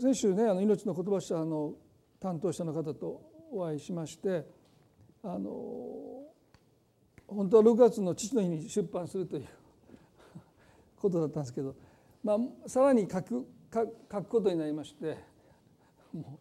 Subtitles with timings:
[0.00, 1.74] 先週ねあの命の言葉社の
[2.18, 3.20] 担当者の方と
[3.52, 4.46] お会いしまして
[5.22, 5.50] あの
[7.28, 9.46] 本当は6月の父の日に出版するという
[10.96, 11.74] ことだったんですけど、
[12.24, 13.86] まあ、さらに書く書
[14.22, 15.18] くことになりまして
[16.14, 16.40] も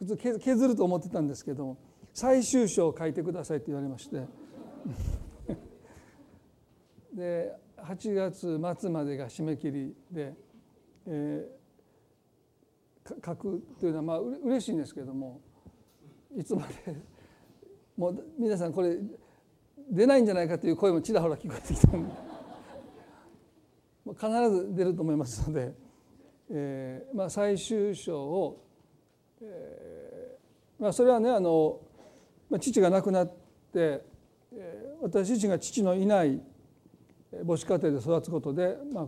[0.00, 1.76] う普通削ると思ってたんですけども
[2.14, 4.26] 最終章を書いてくださいって言われまして。
[7.14, 10.34] で8月末までが締め切りで、
[11.06, 11.63] えー、
[13.06, 15.40] 書くというのはまあう嬉しいんですけども
[16.36, 16.96] いつまで
[17.96, 18.96] もう皆さんこれ
[19.90, 22.14] 出ないんじゃないかという声もちらほら聞こえてきたんで
[24.12, 25.72] 必ず出ると思いますので、
[26.50, 28.64] えーまあ、最終章を、
[29.40, 31.80] えーまあ、それはねあの、
[32.50, 33.34] まあ、父が亡くなって、
[33.74, 36.40] えー、私自身が父のいない
[37.46, 39.06] 母子家庭で育つことで、まあ、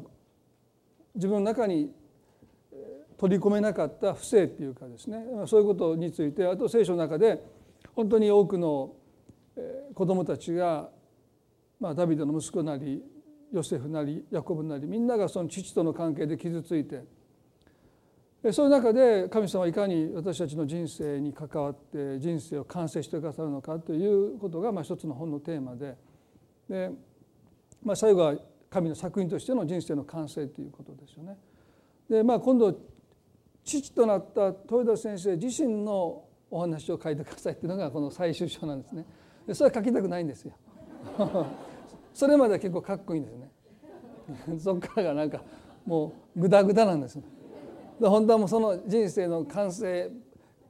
[1.15, 1.93] 自分の中に
[3.19, 7.43] 取り込めなかった不正っていうかですねそういうことについてあと聖書の中で
[7.95, 8.93] 本当に多くの
[9.95, 10.91] 子どもたちが、
[11.81, 13.03] まあ、ダビデの息子なり
[13.53, 17.05] ヨセフなりヤコブなりみんながその父との関係で傷ついて
[18.53, 25.97] そういう中で神様はいかに私たちの人生に関わって人生を完成してくださるのかということがまあ一つの本のテーマで
[26.69, 26.91] で、
[27.83, 28.37] まあ、最後は
[28.69, 31.39] 神の作品としての人生の完成ということですよね。
[32.11, 32.79] でまあ今度
[33.67, 39.05] 父となった豊田先生自身のお話を書いてくださいっていうのがこの最終章なんですね。
[39.47, 40.53] でそれは書きたくないんですよ。
[42.15, 43.51] それまでは結構かっこいいんですね。
[44.59, 45.43] そっからがなんか
[45.85, 47.21] もうグダグダなんです。
[48.01, 50.11] で本当はもうその人生の完成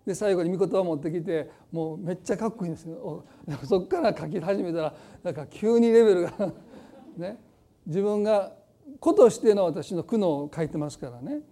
[0.07, 3.25] で最後に御言葉を持ってきてもうめっちゃかっこいいんですよ。
[3.65, 6.33] そっから書き始めたらなんか急にレベルが
[7.19, 7.39] ね
[7.87, 8.55] 自分が
[9.01, 11.43] 子としての私の苦悩を書いてますからね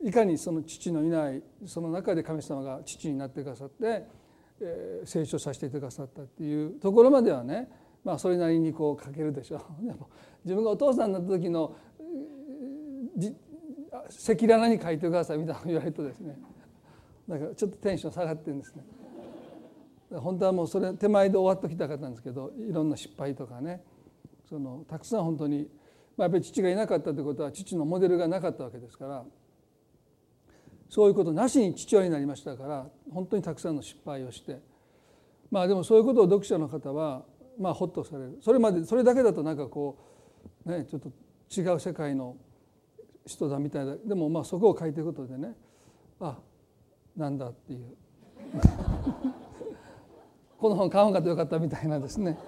[0.00, 4.04] いかにその父のいないその中で神様が父になってくださって、
[4.60, 7.68] えー、成長させてくださったっていうところまではね
[8.04, 9.60] まあそれなりにこう書けるでしょう。
[9.84, 10.08] でも
[10.44, 11.74] 自分がお父さんになった時の
[14.06, 16.38] 赤裸々に書いてくださいみたいなの言われるとですね
[17.28, 18.84] だからちょっとテンション下がってるんですね。
[20.10, 23.82] 本当はもうそれ手前で終わっときたかったんですけどいろんな失敗とかね
[24.48, 25.68] そのたくさん本当に、
[26.16, 29.24] まあ、やっぱり父がいなかったということは父のモデルがなかったわけですから
[30.88, 34.60] そういうことなしに父親になりましたから本当にたくさんの失敗をして。
[35.50, 37.24] まあでもそういうことを読者の方は
[37.58, 38.38] まあホッとされる。
[38.42, 39.98] それまでそれだけだとなんかこ
[40.66, 41.08] うねちょっと
[41.60, 42.36] 違う世界の
[43.26, 43.96] 人だみたいな。
[43.96, 45.54] でもまあそこを書いていくことでね
[46.20, 46.38] あ
[47.16, 47.96] なんだっていう。
[50.58, 52.38] この本買わんかったよかったみたいなですね。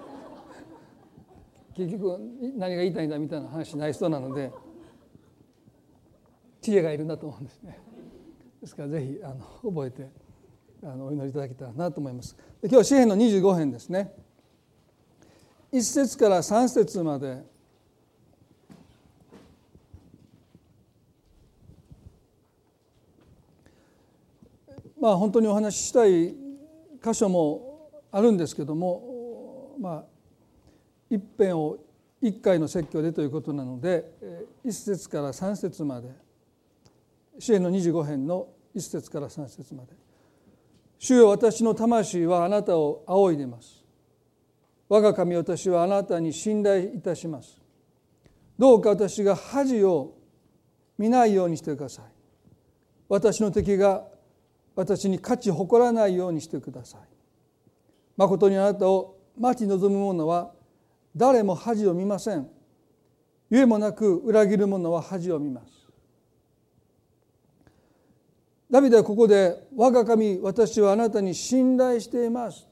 [1.75, 2.19] 結局
[2.57, 4.51] 何が言いたいんだみたいな話しない人なので
[6.61, 7.79] 知恵がいるんだと思うんですね。
[8.61, 10.07] ですからぜひあの覚えて
[10.83, 12.37] あのお祈りいただけたらなと思います。
[12.61, 14.13] で今日詩篇の25編ですね。
[15.73, 17.43] 1節から3節まで
[24.99, 26.35] まあ本当にお話ししたい
[27.03, 30.03] 箇所もあるんですけどもまあ
[31.09, 31.79] 一編を
[32.21, 34.05] 一回の説教でということなので
[34.63, 36.09] 1節から3節まで
[37.39, 39.93] 詩篇の25編の1節から3節まで
[40.99, 43.83] 「主よ私の魂はあなたを仰いでます」
[44.89, 47.61] 「我が神私はあなたに信頼いたします」
[48.57, 50.13] 「どうか私が恥を
[50.97, 52.05] 見ないようにしてください」
[53.09, 54.07] 「私の敵が
[54.75, 57.01] 私に価値誇らないようにしてください」
[58.17, 60.53] 「まことにあなたを待ち望む者は
[61.15, 62.49] 誰も恥を見ません」
[63.49, 65.73] 「ゆえもなく裏切る者は恥を見ます」
[68.71, 72.67] ダビデはここで「我が神私はあなたに信頼しています」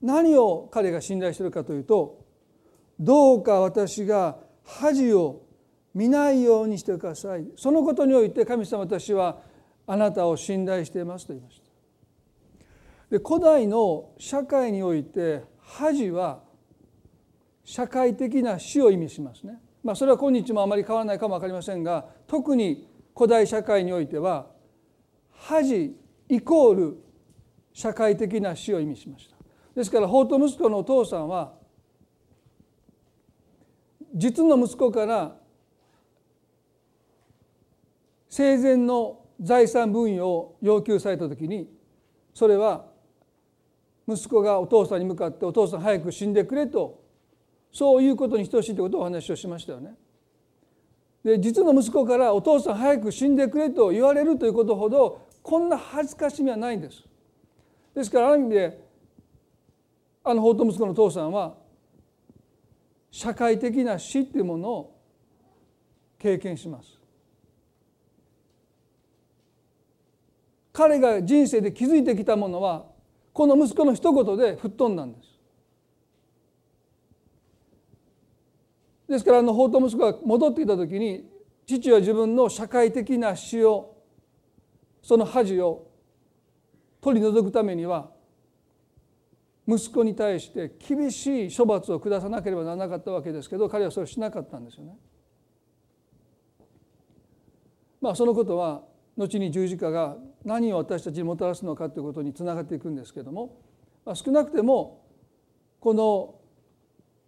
[0.00, 2.24] 何を彼が信頼しているかというと
[2.98, 5.42] どうか私が恥を
[5.94, 7.46] 見ないようにしてください。
[7.56, 9.42] そのことにおいて神様私は
[9.86, 11.64] あなたを信頼していますと言いました。
[13.10, 16.42] で古代の社会において恥は
[17.62, 19.60] 社会的な死を意味しますね。
[19.82, 24.46] まあそれは今日もあまり変わらないかも分かりませんが特に古代社会においては
[25.30, 25.94] 恥
[26.28, 26.96] イコール
[27.72, 29.36] 社会的な死を意味しました
[29.74, 31.52] ですから法と息子のお父さんは
[34.14, 35.36] 実の息子から
[38.28, 41.68] 生前の財産分与を要求された時に
[42.32, 42.86] それは
[44.08, 47.02] 息子がお父さんに向かってお父さん早く死んでくれと
[47.72, 49.94] そういうことに等しいということをお話をしましたよね。
[51.24, 57.02] で実の息子からお父さん早く死んでくれと言われるということほどこんな恥ずかしみはないんです。
[57.94, 58.84] ですからある意味で
[60.22, 61.54] あの法と息子の父さんは
[63.10, 65.00] 社会的な死っていうものを
[66.18, 67.00] 経験します。
[70.72, 72.84] 彼が人生で築いてきたものは
[73.32, 75.33] この息子の一言で吹っ飛んだんです。
[79.14, 81.24] ですからあの法と息子が戻ってきた時に
[81.66, 83.94] 父は自分の社会的な死を
[85.02, 85.86] その恥を
[87.00, 88.10] 取り除くためには
[89.68, 94.96] 息子に対して厳しい処罰を下さなければならなかったわけですけど彼はそれをしなかったんですよね。
[98.00, 98.82] まあそのことは
[99.16, 103.62] 後に十字架が何を私たちにもたらすのかということにつながっていくんですけども、
[104.04, 105.06] ま、少なくても
[105.78, 106.33] この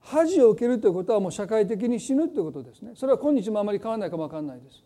[0.06, 4.84] 恥を受けるということはもう社会的に死ぬということですねそれは今日もあまり変わらないかも分かんないです。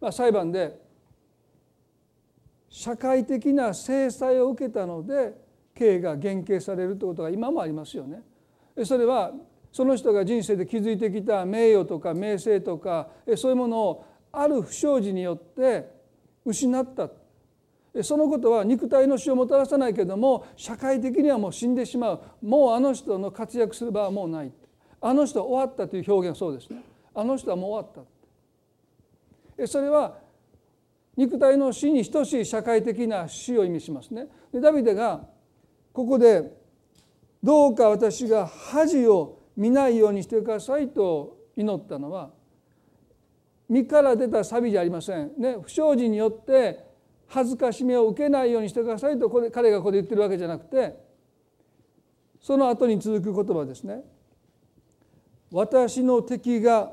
[0.00, 0.78] まあ、裁判で
[2.68, 5.34] 社会的な制裁を受けたので
[5.74, 8.22] 刑が減刑されるということが今もありますよね。
[8.84, 9.32] それは
[9.72, 15.88] その人が人生で築いてきた名誉とか名声とかそういうものをある不祥事によって
[16.44, 17.08] 失った
[18.02, 22.20] そのことは肉体の死をもたらさないけども社会的にはもう死んでしまう。
[22.42, 24.52] もうあの人の活躍する場はもうない。
[25.00, 26.70] あの人は終わったという表現はそうです。
[26.70, 26.82] ね
[27.14, 28.04] あの人はもう終わっ
[29.58, 29.66] た。
[29.66, 30.18] それは
[31.16, 34.28] 肉体の死に等しい社会的な死を意味しますね。
[34.52, 35.26] でダビデが
[35.92, 36.54] ここで
[37.42, 42.30] 「どうか私が恥を見ないようにしてください」と祈ったのは
[43.68, 45.32] 身から出たサビじゃありません。
[45.38, 46.85] ね不祥事によって
[47.28, 50.96] 恥ずかしみを受けないようにしてくださいとこれ彼がここで言ってるわけじゃなくて
[52.40, 54.04] その後に続く言葉ですね。
[55.50, 56.92] 私の敵が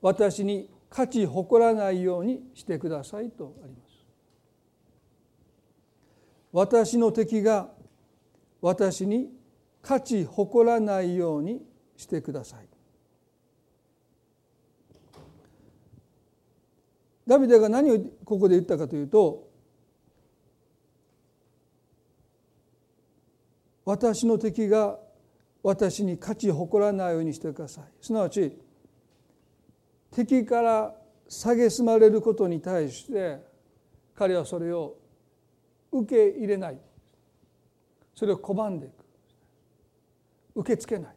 [0.00, 3.92] 私に価値誇らないようにしてくださいとあります。
[6.52, 7.70] 私の敵が
[8.60, 9.30] 私に
[9.80, 11.62] 価値誇らないように
[11.96, 12.71] してください。
[17.26, 19.48] ダビデが何をここで言ったかというと
[23.84, 24.98] 私の敵が
[25.62, 27.84] 私に価値誇らないようにしてください。
[28.00, 28.58] すなわち
[30.10, 30.94] 敵から
[31.28, 33.40] 蔑まれることに対して
[34.14, 34.96] 彼はそれを
[35.90, 36.78] 受け入れない。
[38.14, 38.92] それを拒んでいく。
[40.54, 41.14] 受け付けない。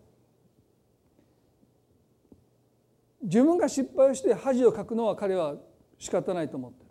[3.24, 5.56] 自分が失敗して恥をかくのは彼は
[5.98, 6.86] 仕方ないと思ってる。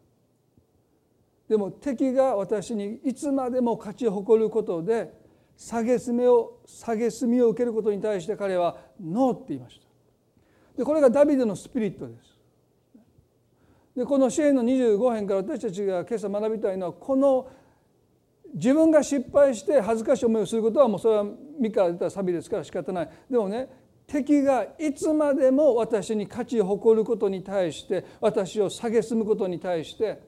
[1.49, 5.13] でも敵が私にいつまでも勝ち誇ることで
[5.59, 9.87] 蔑みを蔑みを受けることに対して彼はノーって言いました。
[10.79, 12.35] でこれがダビデのスピリットです。
[13.97, 17.49] でこの支援の25編から私たちが今朝学びたいのはこの
[18.55, 21.25] 自分が失敗して恥ずかしい思いをすることはもうそれは
[21.61, 23.11] 身から出たサビですから仕方ない。
[23.31, 23.69] でもね
[24.07, 30.21] 敵がいつまでも私に価値を誇ることに対して私を蔑むことに対して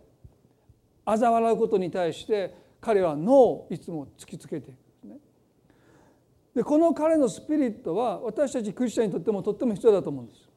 [1.04, 5.16] 嘲笑うことに対して彼はノーをいつも突きつけていくね。
[6.54, 10.48] でこの彼のスピリットは私たちクリスチャンにとってもとっても必要だと思うんです。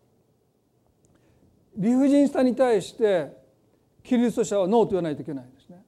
[1.76, 3.32] 理不尽さに対して
[4.04, 5.84] キリスト者はノーと言わないといけないんですね。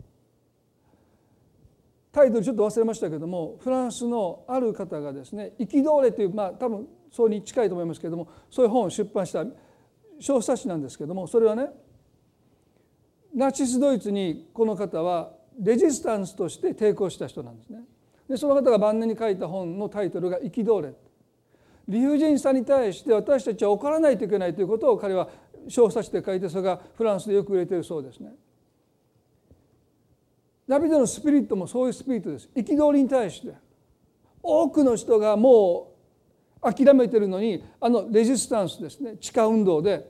[2.12, 9.46] タイトルちょっと忘れましたけどもフランスのある方がですね憤れというまあ多分そうに近いと思いますけれどもそういう本を出版した
[10.20, 11.68] 小冊子なんですけれどもそれはね
[13.36, 17.82] ナチスドイツにこの方はレジスタンスとして抵抗した人なんですね。
[18.28, 20.94] でその方が晩年に書いた本のタイトルが「憤れ」
[21.88, 25.28] 理不尽さに対して私たちは怒らないといけないということを彼は
[25.68, 28.34] 小冊子で書いてそれがフランスでよく売れているそうですね。
[30.68, 32.50] ダビデのスピリットもそういうスピリットです。
[32.56, 33.54] 憤りに対して
[34.42, 35.91] 多くの人がもう
[36.62, 39.18] 諦めてるのにあのレジスタンスですね。
[39.18, 40.08] 地下運動で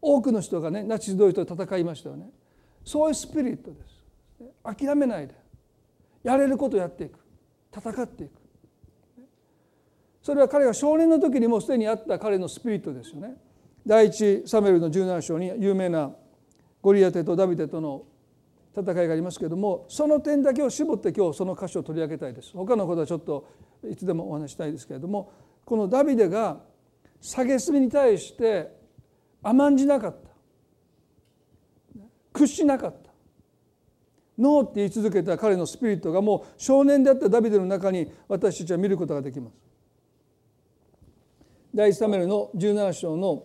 [0.00, 2.30] 多くの人がねナチスドイツと戦いましたよね。
[2.84, 3.94] そういうスピリットです。
[4.62, 5.34] 諦めないで。
[6.22, 7.18] やれることやっていく。
[7.74, 8.32] 戦っていく。
[10.22, 13.36] それは彼が少年の時にもすでにあった彼のスピリットですよね。
[13.86, 16.10] 第一サメルの17章に有名な
[16.80, 18.04] ゴリアテとダビデとの
[18.74, 22.52] 戦いがありますけれどもその点だけを絞って今日その箇所を取り上げたいです。
[22.52, 23.48] 他のことはちょっと
[23.88, 25.30] いつでもお話したいですけれども
[25.64, 26.60] このダビデが
[27.22, 28.70] 蔑みに対して
[29.42, 30.30] 甘んじなかった。
[32.32, 33.10] 屈しなかった。
[34.36, 39.54] ノーって言い続けた彼のスピリットがもう少年であったダビデの中に私たちは見ることができます。
[41.74, 43.44] 第一サムエルの17章の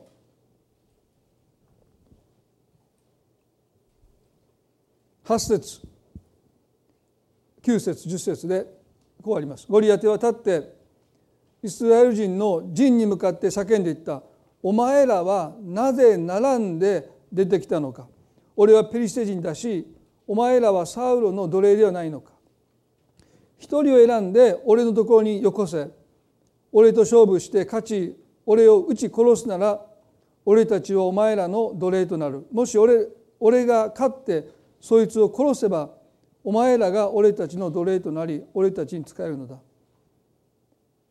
[5.25, 5.81] 8節
[7.61, 8.65] 9節10節で
[9.21, 9.67] こうあります。
[9.69, 10.78] ゴリアテは立って
[11.61, 14.23] イスラエル人の陣に向かって叫んでいった
[14.63, 18.07] 「お前らはなぜ並んで出てきたのか。
[18.55, 19.87] 俺はペリシテ人だし
[20.27, 22.33] お前らはサウロの奴隷ではないのか。
[23.57, 25.89] 一人を選んで俺のところによこせ。
[26.71, 29.85] 俺と勝負して勝ち俺を撃ち殺すなら
[30.45, 32.45] 俺たちはお前らの奴隷となる。
[32.51, 33.07] もし俺
[33.39, 34.47] 俺が勝って
[34.81, 35.89] そいつを殺せば
[36.43, 39.57] お前らが俺たちの奴隷となり俺たちに仕えるのだ。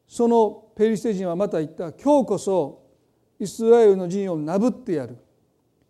[0.08, 2.82] そのペリシテ人はまた言った今日こそ
[3.38, 5.18] イスラエルの陣をなぶってやる。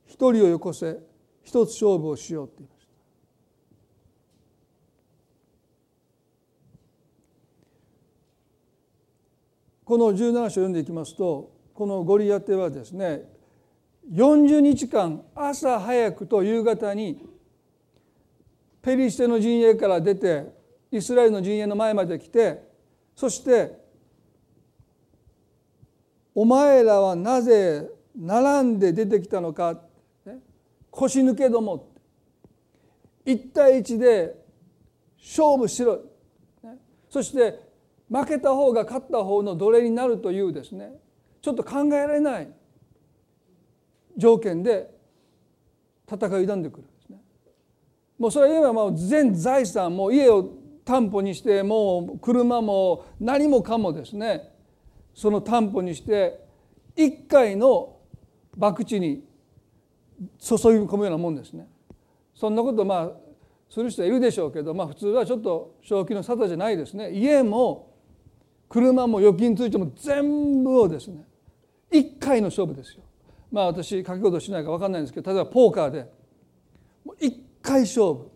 [0.07, 0.99] 一人をよこせ。
[1.43, 2.89] 一つ勝負をしようって言いました。
[9.85, 13.23] この17章を読んでいきますとこのゴリアテはですね
[14.13, 17.27] 40日間朝早くと夕方に
[18.83, 20.45] ペリシテの陣営から出て
[20.91, 22.63] イスラエルの陣営の前まで来て
[23.17, 23.78] そして
[26.39, 29.81] 「お前らはなぜ並んで出てきたのか」
[30.93, 31.89] 腰抜けども。
[33.27, 34.41] 1対1で
[35.19, 35.99] 勝負しろ。
[37.11, 37.59] そして
[38.09, 41.01] 負けた方が勝った方の奴隷になるというですね。
[41.43, 42.49] ちょっと考えられない。
[44.17, 44.95] 条件で
[46.07, 47.21] 戦い挑んでくるんですね。
[48.17, 50.49] もうそれは今もう全財産も家を
[50.85, 54.57] 担保にしてもう車も何もかもですね。
[55.19, 56.39] その担保にして
[56.95, 57.97] 一回の
[58.57, 59.25] 博打に
[60.39, 61.67] 注ぎ込むようなもんですね。
[62.37, 63.11] そんなことまあ
[63.69, 67.11] する人はいるでしょうけどまあ普通はちょっと正気の沙汰じゃないですね。
[67.11, 67.97] 家も
[68.69, 71.25] 車も預金ついても全部をですね
[71.91, 73.03] 一回の勝負ですよ。
[73.51, 76.09] まあ私書き事しないか分かんないんですけど例えばポーカーで
[77.05, 78.31] もう一回勝負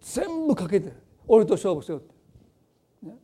[0.00, 0.92] 全部かけて
[1.28, 2.14] 俺と勝負せよって、
[3.06, 3.14] ね、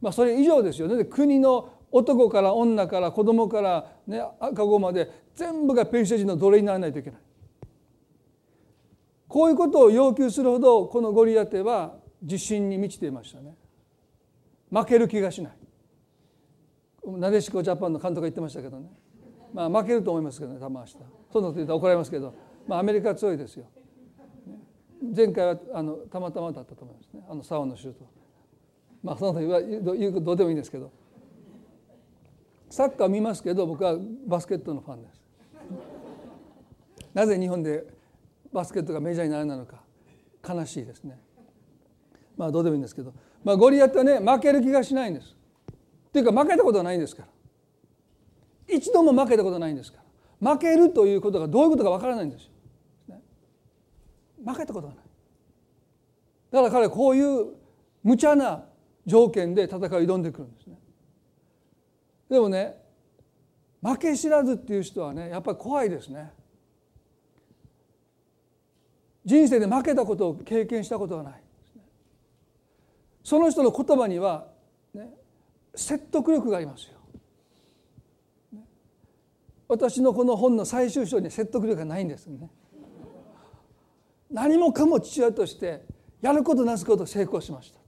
[0.00, 7.20] まあそれ以上ですよね国の男から女から子供から、ね、赤子まで全部がペルシャ人の奴隷にならないといけない。
[9.26, 13.54] こういうことを要求するほどこのゴリアテは自信に満ちていましたね。
[14.70, 15.52] 負ける気がしない。
[17.06, 18.88] なでしこジャパンの監督が言ってましたけどね。
[19.52, 22.34] まあ負けると思いますけどね玉明日そんなこと言ったら怒られますけど、
[22.66, 23.66] まあ、アメリカ強いですよ。
[25.14, 27.22] 前回はあのたまたまだったと思いますね。
[27.30, 28.06] あのサワのシュート。
[29.02, 30.90] まあそのことどうでもいいんですけど。
[32.70, 33.96] サッカー見ますけど僕は
[34.26, 35.20] バスケットのファンです。
[37.14, 37.84] なぜ日本で
[38.52, 39.82] バスケットがメジャーにならなのか
[40.46, 41.18] 悲しいですね。
[42.36, 45.34] まあどうでもいいんですけど、まあ、ゴリアテはね負ける気がしないんです。
[46.08, 47.28] っていうか負けたことはないんですから。
[48.74, 49.98] 一度も負けたことないんですか
[50.40, 50.52] ら。
[50.52, 52.50] 負けるということがどういうことかわからないんですよ、
[53.08, 53.20] ね、
[54.44, 55.04] 負けたことがない。
[56.50, 57.54] だから彼はこういう
[58.04, 58.64] 無茶な
[59.04, 60.78] 条件で戦いを挑んでくるんですね。
[62.28, 62.76] でもね
[63.82, 66.30] 負け知らずっていう人はねやっぱり怖いですね
[69.24, 71.42] 人生で負けたことを経験したことがない
[73.28, 74.46] その人の言葉には、
[74.94, 75.10] ね、
[75.74, 76.94] 説得力がありますよ。
[79.68, 82.48] 私のこの本の最終章に説得力がないんですね。
[84.30, 85.84] 何もかも父親として
[86.22, 87.78] やることなすこと成功しました。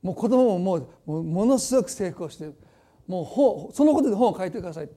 [0.00, 2.54] もう子供ももうものすごく成功してる
[3.10, 4.88] もう本そのことで本を書いてください。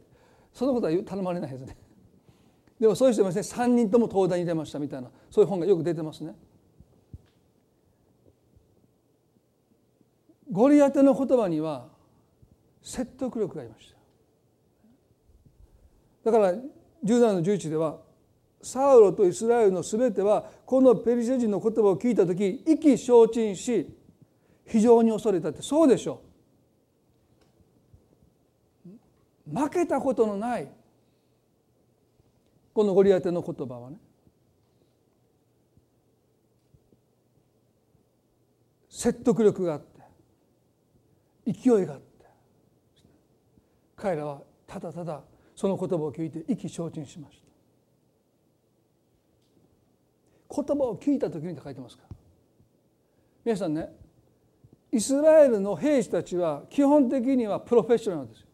[0.54, 1.76] そのことは頼まれないですね。
[2.80, 3.64] でもそういう人もですね。
[3.64, 5.10] 3人とも東大に出ましたみたいな。
[5.32, 6.36] そういう本がよく出てますね。
[10.52, 11.88] ゴリアテの言葉には
[12.84, 13.92] 説得力がありまし
[16.24, 16.30] た。
[16.30, 16.54] だから
[17.04, 18.00] 17の11では
[18.62, 23.90] サウロとイスラエルのすべてはこのペリシャ人の言葉を聞いた時意気消沈し
[24.68, 25.64] 非常に恐れたって。
[25.64, 26.33] そうでしょう。
[29.54, 30.68] 負けたことのない
[32.74, 33.98] このゴリアテの言葉はね。
[38.90, 42.26] 説得力があって勢いがあって
[43.96, 45.22] 彼らはただただ
[45.56, 47.38] その言葉を聞いて意気消沈しまし
[50.50, 50.64] た。
[50.64, 52.04] 言葉を聞いた時にって書いてますか。
[53.44, 53.90] 皆さんね
[54.92, 58.48] イスラエルの兵士たちは基本的にはプロフェッショナルですよ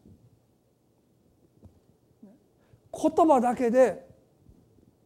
[2.92, 4.06] 言葉だけで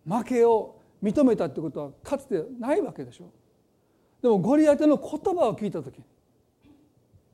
[0.07, 3.33] 負けを認めたってことはかつてないわけでしょ。
[4.23, 6.01] でもゴリアテの言葉を聞いた時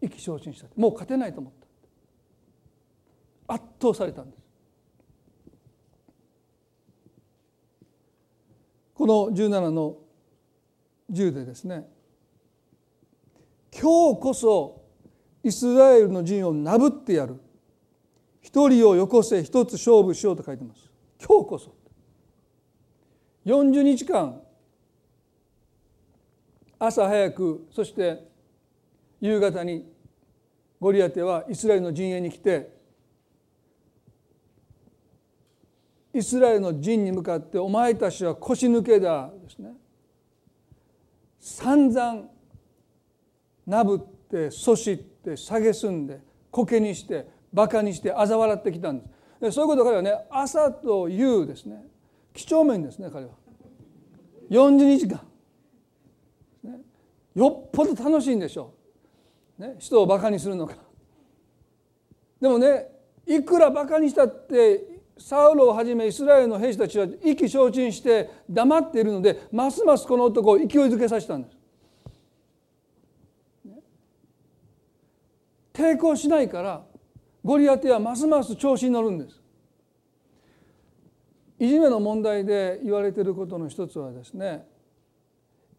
[0.01, 0.69] 意気消沈した。
[0.77, 1.53] もう勝てないと思っ
[3.47, 3.55] た。
[3.55, 4.41] 圧倒されたんです。
[8.95, 9.97] この17の
[11.11, 11.89] 10でですね
[13.73, 14.83] 今日こそ
[15.43, 17.41] イスラエルの陣をなぶってやる。
[18.41, 20.91] 一人をよこせ一つ勝負しようと書いてます。
[21.19, 21.75] 今日こそ。
[23.47, 24.41] 40日間
[26.79, 28.27] 朝早くそして
[29.21, 29.87] 夕方に
[30.79, 32.71] ゴリアテはイスラエルの陣営に来て
[36.13, 39.75] イスラエルの陣に向かって「お前たちは腰抜けだ」ですね。
[41.39, 42.29] 散々
[43.67, 46.21] なぶってそしって蔑んで
[46.51, 49.11] 苔にしてバカにして嘲笑ってきたんです。
[49.41, 51.85] でそういうこと彼はね朝と夕ですね。
[52.35, 53.33] 几帳面ですね彼は。
[54.51, 55.21] 42時間、
[56.65, 56.81] ね、
[57.35, 58.75] よっぽど楽しいんでしょ
[59.59, 60.75] う、ね、人をバカにするのか
[62.41, 62.89] でもね
[63.27, 71.57] いくらバカにしたってサウロをはじめイスラエルの兵士たちは意気消沈して黙っているのでますますこの男を勢いづけさせたんです。
[75.73, 76.85] 抵抗しないから
[77.45, 79.41] ゴリアテはますます調子に乗るんです。
[81.59, 84.67] いじめの問題で言われていることの一つはですね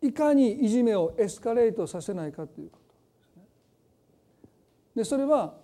[0.01, 3.43] いかにいじめをエスカレートさせないかということですね。
[4.95, 5.55] でそれは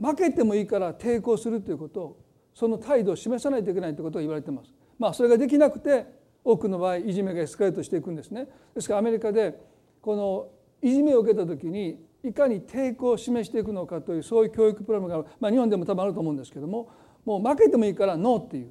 [0.00, 2.20] 負けてもいいから抵抗するということを
[2.54, 4.72] その態度を示さないといけないということが言われています。
[4.98, 6.06] まあそれができなくて
[6.42, 8.48] 多くの場合いじめがエスカレートしていくんですね。
[8.74, 9.60] ですからアメリカで
[10.00, 10.48] この
[10.82, 16.90] いじめを受けた時にいかに抵抗を示していくのかというそういう教育プログラムが、まあ、日本でも多分あると思うんですけども
[17.24, 18.70] もう負けてもいいからノーっていう。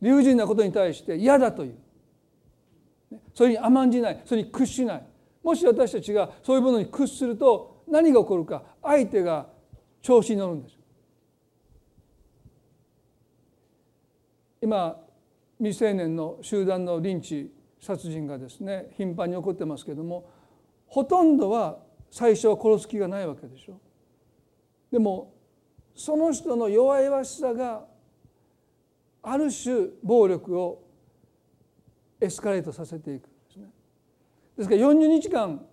[0.00, 1.74] 理不尽なことに対して嫌だという。
[3.34, 4.22] それに甘んじない。
[4.24, 5.06] それに屈しない。
[5.42, 9.46] もし私たちがそういうものに屈すると何が起こるか相手が
[10.02, 10.78] 調子に乗るんです。
[14.60, 15.00] 今
[15.58, 20.28] 未成年の集団のリンチ殺人がですね頻繁に起こってますけども
[20.86, 21.78] ほとんどは
[22.10, 23.80] 最初は殺す気がないわけでしょ。
[24.90, 25.32] でも
[25.94, 27.84] その人の弱々しさが
[29.22, 30.82] ある種暴力を
[32.20, 33.66] エスカレートさせていくですね。
[34.56, 35.64] ですから40日間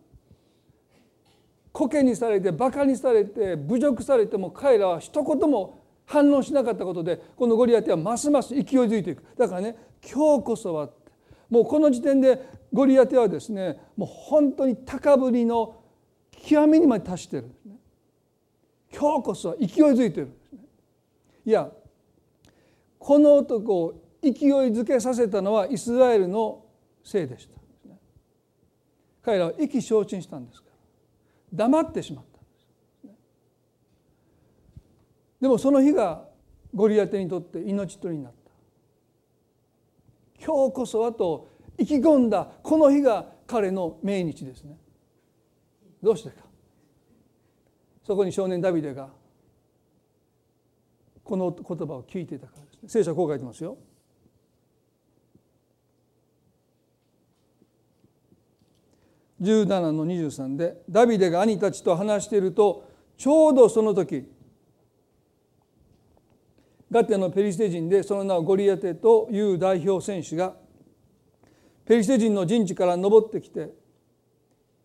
[1.72, 9.24] 苔にされてバカにされて侮辱されても彼らは一言も反応しなかったことでこのゴリアテはますます勢いづいていく。
[9.38, 10.90] だからね今日こそは
[11.50, 12.42] もうこの時点で
[12.74, 15.82] ゴリアテはですねもう本当に高ぶりの
[16.46, 17.48] 極みにまで達してる。
[17.48, 17.76] んですね
[18.94, 20.28] 今日こそは勢いづいてる。
[20.28, 20.60] んですね
[21.46, 21.70] いや
[23.00, 24.34] この男を勢い
[24.72, 26.64] づけさせたのはイスラエルの
[27.04, 27.56] せいでした。
[29.22, 30.76] 彼らは意気消沈したんですから。
[31.54, 32.68] 黙ってしまったんです。
[35.42, 36.26] でもその日が
[36.74, 38.52] ゴリアテにとって命取りになった。
[40.44, 44.78] 今日こそはと意気込んだこの日が彼の命日ですね。
[46.06, 46.36] どうしてか？
[48.04, 49.10] そこに少年ダビデが
[51.24, 52.90] この言葉を聞いていたからですね。
[52.90, 53.76] 聖書はこう書いてますよ。
[59.42, 62.88] 17の23でダビデが兄たちと話していると
[63.18, 64.32] ちょうどその時
[66.92, 70.54] ガテのペリシテ人でその名をゴリアテという代表選手が
[71.86, 73.74] ペリシテ人の陣地から登ってきて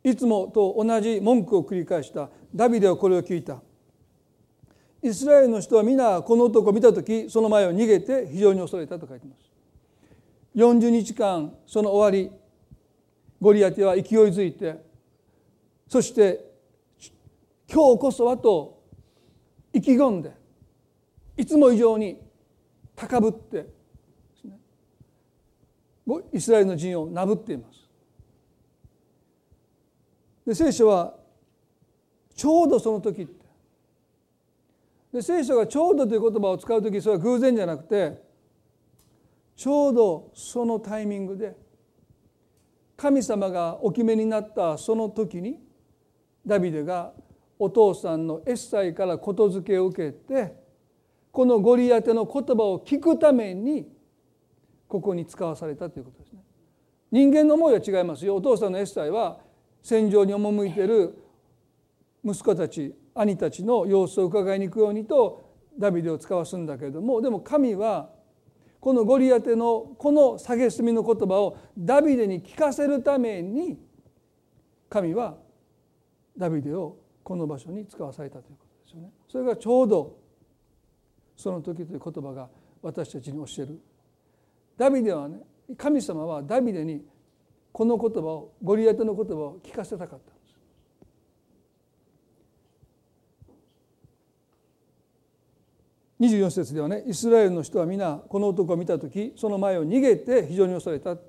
[0.02, 2.30] いつもと同じ文句を繰り返した。
[2.54, 3.60] ダビデはこれを聞いた。
[5.02, 9.50] イスラエルの人は皆この男を見た時その前を逃げて非常に恐れたと書いてます。
[10.54, 12.30] 40日間その終わり
[13.40, 14.76] ゴリアテは勢いづいて
[15.88, 16.44] そして
[17.72, 18.82] 今日こそはと
[19.72, 20.32] 意気込んで
[21.36, 22.20] いつも以上に
[22.94, 23.66] 高ぶって
[26.32, 27.79] イスラエルの陣をなぶっています。
[30.50, 31.14] で聖書は
[32.34, 33.46] ちょうどその時って
[35.12, 38.20] で聖書がちょうどという言葉を使う時それは偶然じゃなくて
[39.54, 41.56] ちょうどそのタイミングで
[42.96, 45.60] 神様がお決めになったその時に
[46.44, 47.12] ダビデが
[47.56, 50.52] お父さんのエッサイから言づけを受けて
[51.30, 53.86] このゴリアテの言葉を聞くために
[54.88, 56.40] ここに使わされたということですね。
[57.12, 58.34] 人間の思いは違いますよ。
[58.34, 59.48] お父さんのエッサイは
[59.82, 61.14] 戦場に赴いている
[62.24, 68.10] 息子たち兄たちの様子を伺いに行くようにとダビデを使わすんだけれどもでも神は
[68.80, 73.78] このゴリアテのこの蔑みの言葉をダビデに聞かせるために
[74.88, 75.36] 神は
[76.36, 78.80] ダビデをこの場所に使わされたということです。
[78.84, 79.10] ですよね。
[79.28, 80.18] それがちょうど
[81.36, 82.48] その時という言葉が
[82.82, 83.80] 私たちに教える。
[84.76, 85.40] ダビデはね
[85.76, 87.04] 神様はダビデに
[87.72, 90.40] この言葉をゴリアテの言葉を聞かせたかったんです。
[96.20, 101.22] 24節ではねイスラエルの人は皆この男を見た時その前を逃げて非常に恐れた言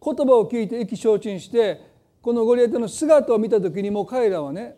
[0.00, 1.80] 葉を聞いて意気消沈して
[2.20, 4.76] このゴリアテの姿を見た時にもう彼らはね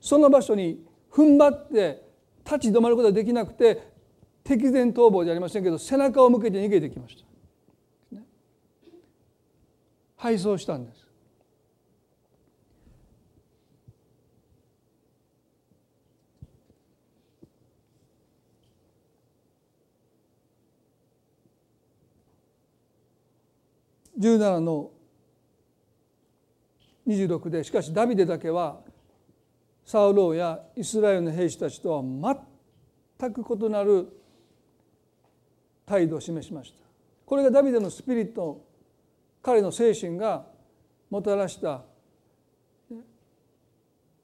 [0.00, 2.02] その場所に踏ん張って
[2.44, 3.90] 立ち止まることができなくて
[4.44, 7.29] 敵前逃亡じゃありませんけど背中を向けて逃げてきました。
[10.20, 11.08] 敗走したんです。
[24.18, 24.90] 17の
[27.08, 28.80] 26でしかしダビデだけは
[29.86, 32.02] サウローやイスラエルの兵士たちとは
[33.18, 34.08] 全く異なる
[35.86, 36.84] 態度を示しました
[37.24, 38.69] これがダビデのスピリット
[39.42, 40.46] 彼の精神が
[41.08, 41.84] もたらした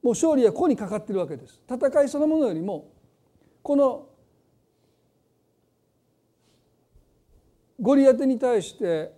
[0.02, 1.60] もう勝利はここにかかっているわけです。
[1.68, 2.92] 戦いそのものよりも
[3.62, 4.08] この
[7.80, 9.12] ゴリアテに対して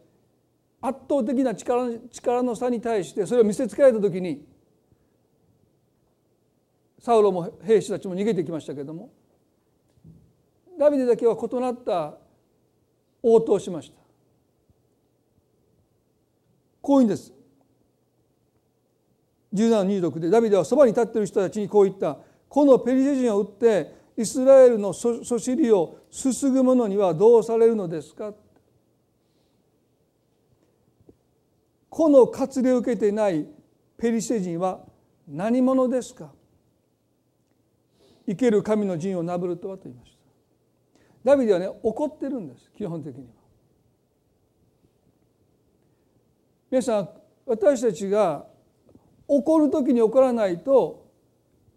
[0.80, 4.46] 圧倒的な力力の差に対してそれを見せつけられた時に
[6.98, 9.10] サウロも兵士たちも逃げてきましたけれども
[10.78, 12.16] ダビデだけは異なった
[13.22, 13.97] 応答しました。
[16.88, 17.34] こういうんです。
[19.52, 22.16] 1726でダビデはそばに立っている人たちにこう言った。
[22.48, 28.32] このペリシ人を撃ってイスラエルのそしりをすすぐ者にはどうされるのですか？
[31.90, 33.46] この割礼を受けていない
[33.98, 34.80] ペリシテ人は
[35.28, 36.30] 何者ですか？
[38.26, 40.18] 生ける神の陣をなぶるとはと言いました。
[41.32, 43.37] ダビデはね怒ってるんです基本的には。
[46.70, 47.08] 皆さん
[47.46, 48.44] 私たちが
[49.26, 51.06] 怒る時に怒らないと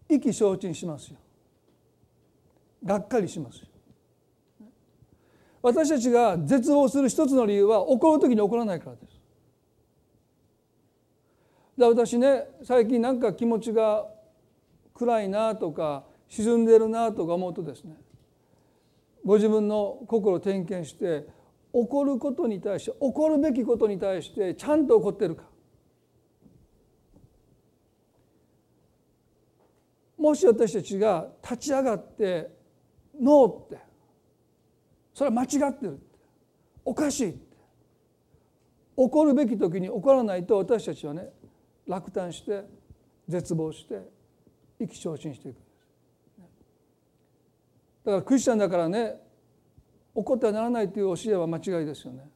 [0.08, 1.18] 意気消沈しますよ。
[2.84, 3.66] がっかりしますよ。
[5.62, 9.20] 私たちが絶望する一つの理由は怒る時に怒らないからです。
[11.78, 14.06] だ私ね最近なんか気持ちが
[14.94, 17.96] 暗いなとか沈んでるなとか思うとですね
[19.24, 21.26] ご自分の心を点検して
[21.72, 25.44] 怒ることに対して怒るべきことに対してちゃんと怒ってるか。
[30.18, 32.48] もし私たちが立ち上がって
[33.20, 33.78] 「ノー」って
[35.12, 35.98] それは間違ってる
[36.84, 37.56] おかしいって
[38.96, 41.28] 怒るべき時に怒らないと私たちはね
[41.88, 42.64] 落胆して
[43.26, 44.00] 絶望して
[44.78, 45.56] 意気消沈していく
[48.04, 49.16] だからクリスチャンだからね
[50.14, 52.28] 怒ってはならないという教えは間違いですよね。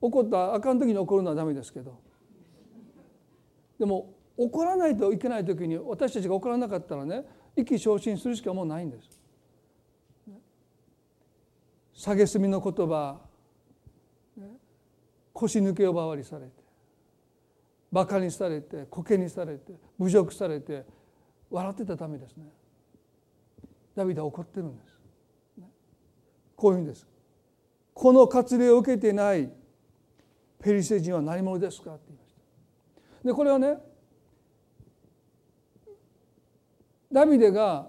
[0.00, 1.98] 怒ったあかん時に怒るのはダメですけど
[3.78, 7.24] でも怒らないといけない時に私たちが怒らなかったらね
[7.56, 9.20] 意気消沈するしかもうないんです。
[11.94, 13.18] 蔑みの言葉
[15.32, 16.52] 腰抜け呼ばわりされて
[17.90, 20.84] バカにされてコケにされて侮辱されて
[21.50, 22.44] 笑ってたためですね。
[23.94, 24.93] ダビデは怒ってるんです。
[26.56, 27.06] こういうんです。
[27.92, 29.50] この割礼を受けてない
[30.60, 32.34] ペリシテ人は何者ですかって言いまし
[33.22, 33.28] た。
[33.28, 33.78] でこれはね
[37.12, 37.88] ダビデが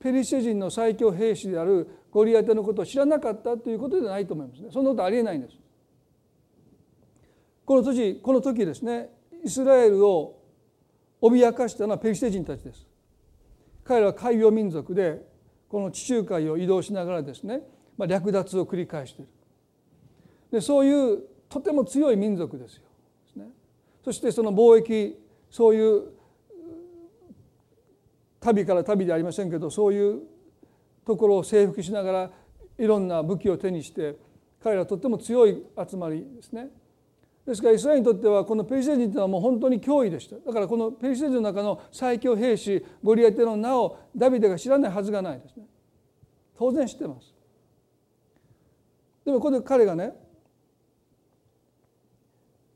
[0.00, 4.68] ペリシテ人の最強兵士であるゴリアテのことを知らなかったということではないと思いますね。
[4.72, 5.56] そんなことありえないんです。
[7.64, 9.10] この時この時ですね
[9.44, 10.42] イスラエルを
[11.22, 12.86] 脅かしたのはペリシテ人たちです。
[13.84, 15.22] 彼らは海洋民族で
[15.74, 17.60] この地中海を移動しながらですね、
[17.98, 19.30] まあ、略奪を繰り返している。
[20.52, 22.82] でそういうとても強い民族ですよ。
[24.04, 25.18] そしてその貿易
[25.50, 26.02] そういう
[28.38, 30.20] 旅から旅でありませんけどそういう
[31.04, 32.30] ところを征服しながら
[32.78, 34.14] いろんな武器を手にして
[34.62, 35.60] 彼らとっても強い
[35.90, 36.68] 集まりですね。
[37.46, 40.36] ですからイスラエルにとってはこのペリシテ人というのはもう本当に脅威でした。
[40.36, 45.66] だからこのペリシテ人の中の最強兵士ゴリアテの名をダビデが知らないはずがないですね。
[46.56, 47.34] 当然知ってます。
[49.26, 50.14] でもここで彼がね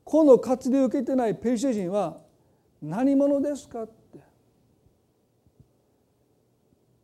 [0.05, 2.19] この活動を受けてないペリシテ人は
[2.83, 4.19] 何者ですかって。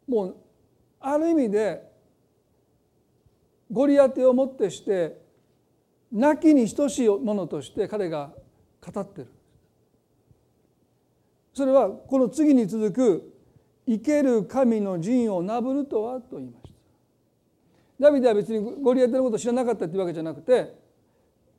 [0.07, 0.37] もう
[1.01, 1.83] ある意味で
[3.71, 5.24] ゴリアテをもってして
[6.13, 8.33] 亡きに等しいものとして彼が
[8.81, 9.29] 語ってる。
[11.53, 13.35] それはこの次に続く
[13.87, 16.75] 生ける神の陣をなぶるとはと言いました。
[18.01, 20.75] ダビデは別にゴリアテのことを知らなかったっていうわけじゃなくて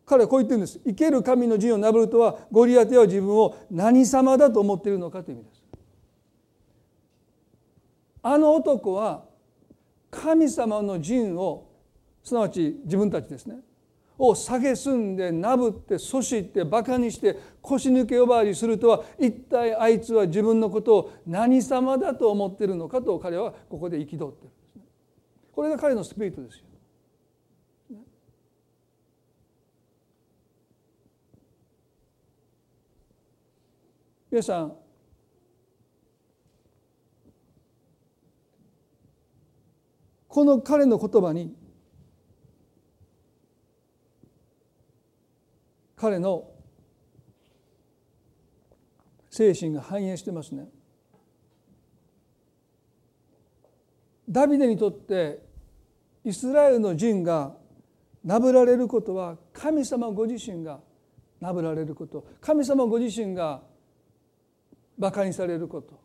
[0.06, 0.80] 彼はこう言ってるんです。
[0.86, 5.64] 生ける神の陣をなぶるとはゴリアテは自分を何様だと思っているのかという意味です。
[8.22, 9.24] あの男は
[10.12, 11.70] 神様の陣を
[12.24, 13.58] すなわち自分たちですね。
[14.18, 24.34] を蔑んでなぶって阻止ってバカにして腰抜け呼ばわりするとは一体あいつは自分のことを何様だと思っているのかと彼はここで憤っているんで
[24.72, 24.82] すね。
[25.52, 26.66] これが彼のスピリットですよ。
[34.32, 34.76] 皆さん
[40.28, 41.56] この彼の言葉に
[46.06, 46.48] 彼の
[49.32, 50.68] 精神が反映してますね。
[54.30, 55.44] ダビデにとって
[56.24, 57.56] イスラエルの陣が
[58.24, 60.80] なぶられることは神様ご自身が
[61.42, 63.64] なぶられること神様ご自身が
[65.00, 66.00] 馬鹿にされること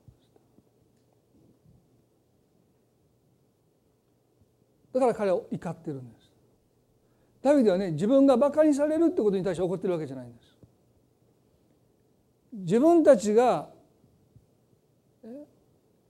[4.94, 6.19] だから彼は怒ってるんです。
[7.42, 10.56] ダビデはね自分が馬鹿にされるってことに対して怒ってるわけじゃないんです。
[12.52, 13.68] 自分たちが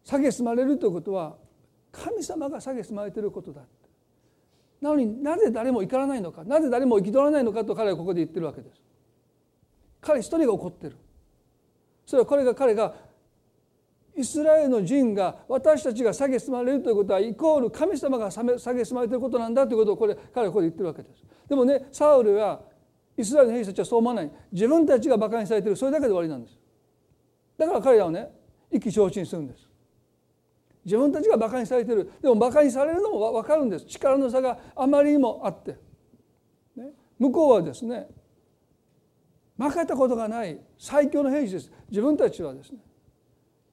[0.04, 1.36] 蔑まれるということは
[1.92, 3.62] 神様が蔑まれていることだ
[4.80, 8.80] なのになぜ誰も怒らないのかなぜ誰も憤らないのかと彼はここで言ってるわけです。
[10.00, 10.96] 彼一人が怒ってる
[12.06, 12.94] それはこれが彼が
[14.20, 21.24] イスラエルの陣が私たちが蔑まれるということはイコール神様が蔑まれていることなんだということをこれ彼はここで言ってるわけです。
[21.48, 22.60] でもねサウルは
[23.16, 26.58] イスラエルの兵士たちはそう思わない自分たちが馬鹿にされているそれだけで終わりなんです。
[27.56, 28.30] だから彼らはね
[28.70, 29.70] 意気消沈するんです。
[30.84, 35.76] 自分たちが馬鹿にされているでも馬鹿にされるのも分かるんです力の差があまりにもあって、
[36.76, 38.08] ね、向こうはですね
[39.58, 42.78] 負けたことがない最強の兵士です自分たちはですね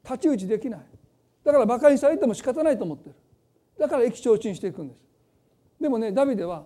[0.08, 0.80] 太刀打ちできない。
[1.44, 3.16] だから馬鹿にされても仕方ないと思ってる。
[3.78, 5.02] だから意気消沈していくんです。
[5.82, 6.66] でもねダビデは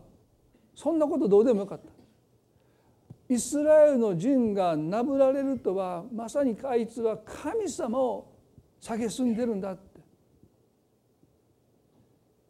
[0.75, 1.85] そんなことどうでもよかった。
[3.33, 8.31] イスラエルの陣がなぶられるとはまさにあいつは神様を
[8.79, 10.01] 蔑んでるんだって。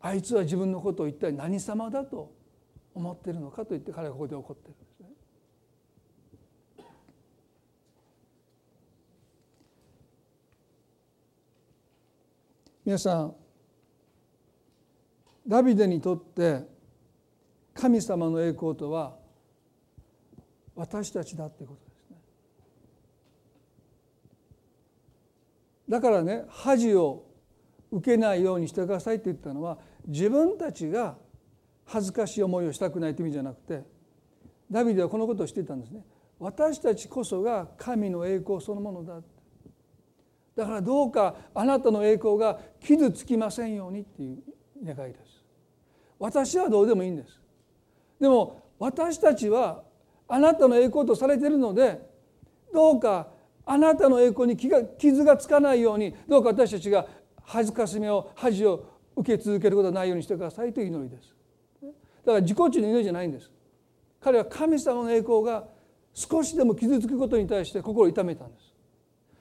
[0.01, 2.34] あいつは自分のことを一体何様だと
[2.93, 4.75] 思ってるのかと言って彼はここで怒ってる。
[12.91, 13.34] 皆さん
[15.47, 16.67] ダビデにとって
[17.73, 19.15] 神様の栄光とは
[20.75, 22.17] 私たちだっていうことですね。
[25.88, 27.23] だからね恥を
[27.91, 31.15] 受けないようにしてくださいって言ったのは自分たちが
[31.86, 33.86] 恥ずかしい思いをしたくないという意味じゃなくて
[34.69, 36.04] ダビデはこのことをしていたんですね。
[36.39, 39.21] 私たちこそが神の栄光そのものだ
[40.56, 44.38] だからどうかあなたの栄光が傷つきませんようにっていう
[44.84, 45.44] 願いです。
[46.20, 47.40] 私はどうでもいいんです。
[48.20, 49.84] でも私たちは
[50.28, 52.00] あなたの栄光とされているので
[52.74, 53.28] どうか
[53.66, 57.08] あなたの栄光に傷がつかないようにどうか私たちが
[57.44, 58.86] 恥ずかしめを恥を
[59.16, 61.34] 受け続けることがないようにしてくださいという祈りです。
[61.82, 63.52] だから自己中の祈りじゃないんです。
[64.20, 65.66] 彼は神様の栄光が
[66.14, 68.70] 少しでも傷つくことに対して心を痛めたんです。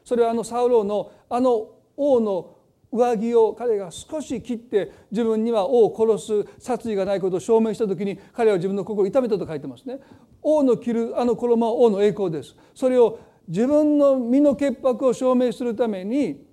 [0.04, 2.56] それはあのサウローのあの王の
[2.92, 9.98] 上着を彼が少し切って自分には王を殺す殺意がないことを証明した時に彼は自分の心を痛めたと書いてますね。
[10.42, 12.56] 王の着るあの衣は王の栄光です。
[12.74, 16.44] それを自分の身の潔白を証明するために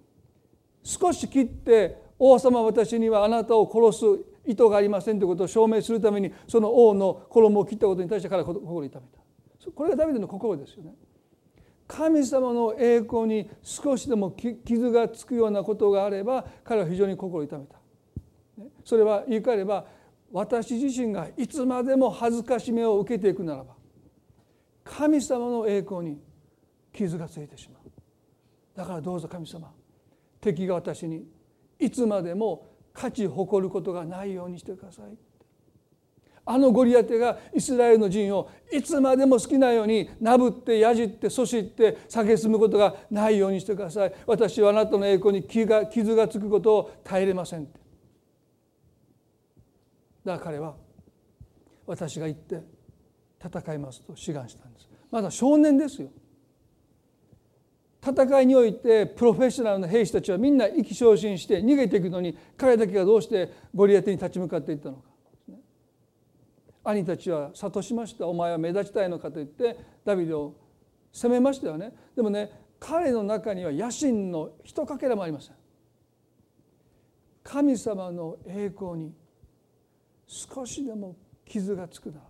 [0.83, 4.05] 少し切って王様私にはあなたを殺す
[4.45, 9.71] 意図がありませんということを証明するためにその王の衣を切ったことに対して彼は心を痛めた。
[9.71, 10.93] これがダビデの心ですよね。
[11.87, 17.77] 神様の栄光に少しでも傷がつくようなことがあれば彼は非常に心を痛めた。
[18.83, 19.85] それは言い換えれば
[20.31, 23.75] 私自身がいつまでも恥ずかしめを受けていくならば
[24.83, 26.19] 神様の栄光に
[26.91, 27.91] 傷がついてしまう。
[28.75, 29.71] だからどうぞ神様
[30.41, 31.25] 敵が私に
[31.79, 35.17] いつまでも価値誇ることがないようにしてください。
[36.49, 44.13] あのゴリアテがイスラエルの陣をいつまでも好きなようになぶってやじって阻止って蔑むことがないようにしてください。
[44.25, 45.65] 私はあなたの栄光に傷
[46.15, 47.81] がつくことを耐えれませんだか
[50.25, 50.75] ら彼は
[51.85, 52.61] 私が行って
[53.43, 54.89] 戦いますと志願したんです。
[55.11, 56.09] まだ少年ですよ。
[58.01, 65.16] 戦いにおいてプロフェッショナルな兵士たちはみんな意気昇進して逃げていくのに彼だけがどうしてゴリアテに立ち向かっていったのか。
[66.89, 68.25] 兄たちは諭しました。
[68.27, 70.55] お前は目立ちたいのかと言ってダビデを
[71.11, 71.93] 責めましたよね。
[72.15, 75.55] でもね彼の中には野心のひとかけらもありません。
[77.43, 79.13] 神様の栄光に
[80.27, 82.27] 少しでも傷がつくならば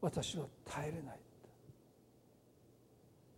[0.00, 1.18] 私は耐えれない。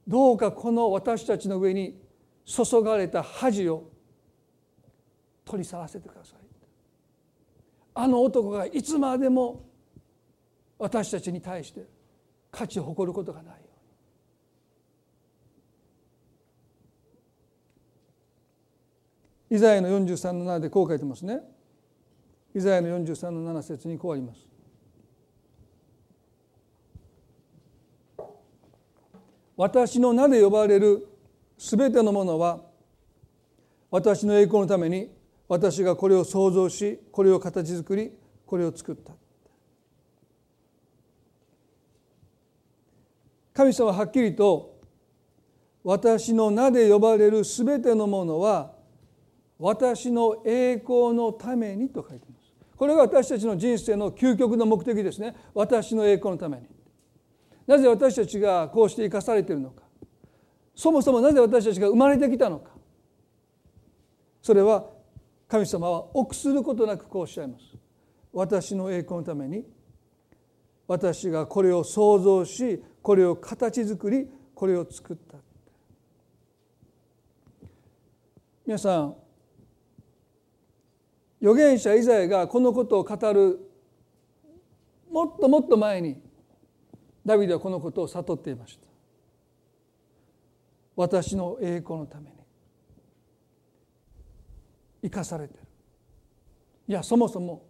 [0.06, 2.00] どうかこの私たちの上に
[2.44, 3.90] 注がれた恥を
[5.44, 6.38] 取り去らせてください。
[7.94, 9.71] あの男がいつまでも
[10.82, 11.86] 私たちに対して
[12.50, 13.60] 価値を誇ることがないよ
[19.48, 19.56] うに。
[19.56, 21.38] イザヤの43の7でこう書いてますね。
[22.52, 24.40] イザヤの43の7節にこうあります。
[29.56, 31.06] 私の名で呼ばれる
[31.58, 32.60] すべてのものは
[33.88, 35.12] 私の栄光のために
[35.46, 38.10] 私がこれを創造しこれを形作り
[38.44, 39.21] これを作った。
[43.52, 44.80] 神様ははっきりと
[45.84, 48.72] 私の名で呼ばれるすべてのものは
[49.58, 52.52] 私の栄光のためにと書いています。
[52.76, 55.36] これが私たちの人生の究極の目的ですね。
[55.54, 56.66] 私の栄光のために。
[57.66, 59.82] なぜ私たちがこうして生かされているのか。
[60.74, 62.70] そもそもなぜ私たちが生まれてきたのか。
[64.40, 64.86] それは
[65.46, 67.64] 神様は臆することなくこうおっしゃいます。
[68.32, 69.64] 私の栄光のために
[70.86, 75.38] 私がこれを創造しこれを形作りこれを作った。
[78.64, 79.16] 皆さん
[81.40, 83.58] 預言者イザヤがこのことを語る
[85.10, 86.16] もっともっと前に
[87.26, 88.86] ダビデはこのことを悟っていました。
[90.94, 92.36] 私の栄光のために
[95.02, 95.60] 生かされてる。
[96.88, 97.64] いやそもそも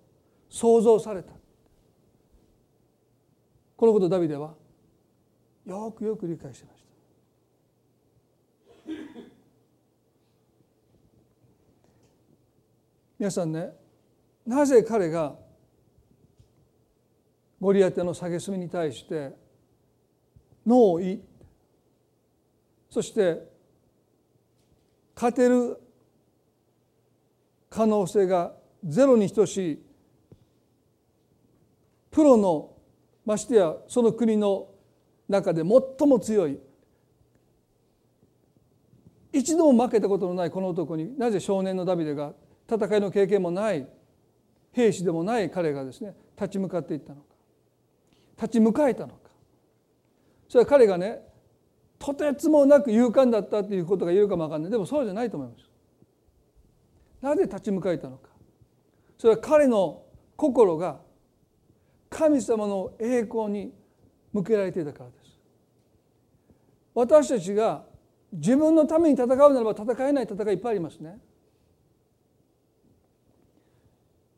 [0.49, 1.33] 創造された。
[3.83, 4.55] このことをダビデは
[5.67, 6.85] よくよく理解してまし
[8.87, 8.93] た。
[13.19, 13.71] 皆さんね
[14.47, 15.35] なぜ彼が
[17.61, 19.33] ゴリアテの蔑みに対して
[20.65, 21.21] 脳意
[22.89, 23.43] そして
[25.17, 25.77] 勝てる
[27.69, 28.53] 可能性が
[28.85, 29.83] ゼロに等しい
[32.13, 32.72] プロの
[33.25, 34.69] ましてやその国の
[35.29, 36.59] 中で最も強い
[39.33, 42.33] 一度も負けたことのないこの男になぜ少年のダビデが
[42.69, 43.87] 戦いの経験もない
[44.73, 47.33] 兵士でもない彼がですね立ち向かっていったのか
[48.43, 49.31] 立ち向かえたのか。
[50.49, 51.21] それは彼がね
[51.99, 54.71] とてつもなく勇敢だったっていうことが言えるかも分かんない。
[54.71, 55.71] でもそうじゃないと思います。
[57.21, 58.29] なぜ立ち向かえたのか。
[59.17, 60.03] それは彼の
[60.37, 60.99] 心が
[62.13, 63.73] 神様の栄光に
[64.33, 65.41] 向けられていたからです。
[66.95, 67.85] 私たちが
[68.33, 71.19] 自分のために戦うならば戦えない戦いいっぱいありますね。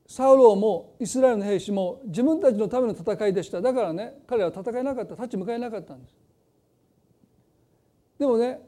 [0.06, 3.60] サウロもイスラエルの兵士も自分たちのための戦いでした。
[3.60, 5.14] だからね彼は戦えなかった。
[5.16, 6.14] 立ち向かえなかったんです。
[8.18, 8.60] でもね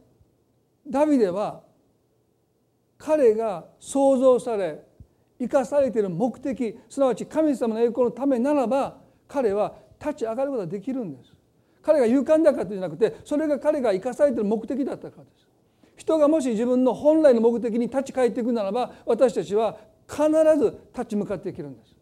[0.89, 1.63] ダビデは
[2.99, 4.86] 彼が創造され
[5.39, 11.33] 生かされている目的すなわち神様の栄光のためならば彼は立ち上がることができるんです。
[11.83, 15.47] 彼が勇敢だからじゃなくてそれが彼が生かされている目的だったからです。
[15.97, 21.95] 人がもし自分の本来の目的に立ち返っていくならば私たちは必ず立ち向かっていけるんです。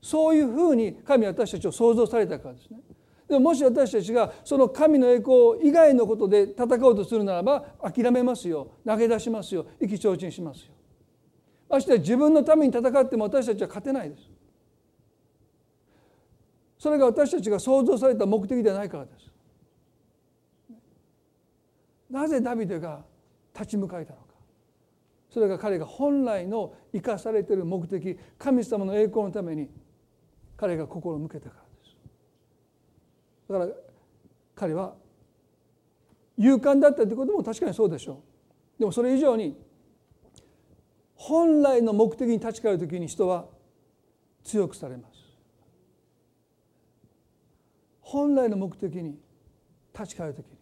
[0.00, 2.78] そういうふうに神は私たちを創造されたからですね。
[3.28, 8.68] でももし私たちがその神の栄光以外のことで戦おうとするならば諦めますよ。
[8.86, 9.66] 投げ出しますよ。
[9.80, 10.72] 意気消沈しますよ。
[11.68, 14.22] まして自分のために戦っても私たちは勝てないです。
[16.78, 19.32] それが私たちが創造された目的ではないからです。
[22.10, 23.04] なぜダビデが
[23.54, 24.26] 立ち向かえたのか。
[25.28, 28.18] それが彼が本来の生かされている目的。
[28.38, 29.68] 神様の栄光のために
[30.56, 31.96] 彼が心を向けたからです。
[33.52, 33.70] だから
[34.54, 34.94] 彼は
[36.38, 38.22] 勇敢だったということも確かにそうでしょ
[38.78, 38.80] う。
[38.80, 39.56] でもそれ以上に
[41.18, 43.46] 本来の目的に立ち返る時に人は
[44.44, 45.18] 強くされます。
[48.00, 49.18] 本来の目的に
[49.92, 50.56] 立ち返る時に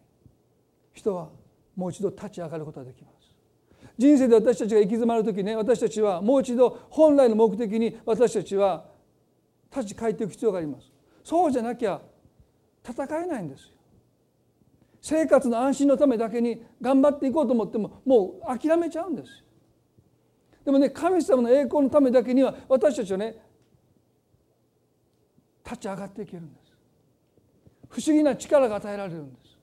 [0.93, 1.29] 人は
[1.75, 3.35] もう一度立ち上がることができます。
[3.99, 8.85] 人生で私たちが行き詰まる時ね私たちはもう一度本来の目的に私たちは
[9.71, 10.91] 立ち返っていく必要があります。
[11.23, 12.01] そうじゃなきゃ
[12.83, 13.69] 戦えないんですよ。
[15.01, 19.46] 生活の安心のためだけに頑張っていこうと思ってももう諦めちゃうんですよ。
[20.67, 23.37] でもね神様の栄光のためだけには私たちはね
[25.65, 26.73] 立ち上がっていけるんです。
[27.87, 29.57] 不思議な力が与えられるんです。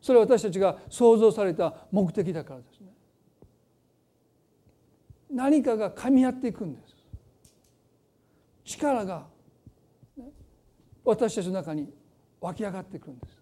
[0.00, 2.86] それは私たちが創造された目的だからですね。
[5.32, 6.94] 何かが噛み合っていくんです。
[8.66, 9.26] 力が
[11.04, 11.92] 私たちの中に
[12.40, 13.32] 湧き上がってくるんです。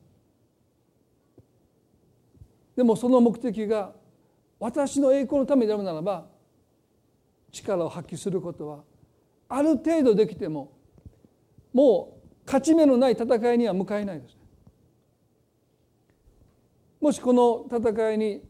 [2.77, 3.93] でもその目的が
[4.59, 6.33] 私の栄光のためであるならば
[7.55, 8.81] 力を発揮することは
[9.49, 10.73] ある程度できても
[11.73, 14.37] もう勝ち目のない戦いには向かえないです
[17.01, 18.43] もしこの戦いに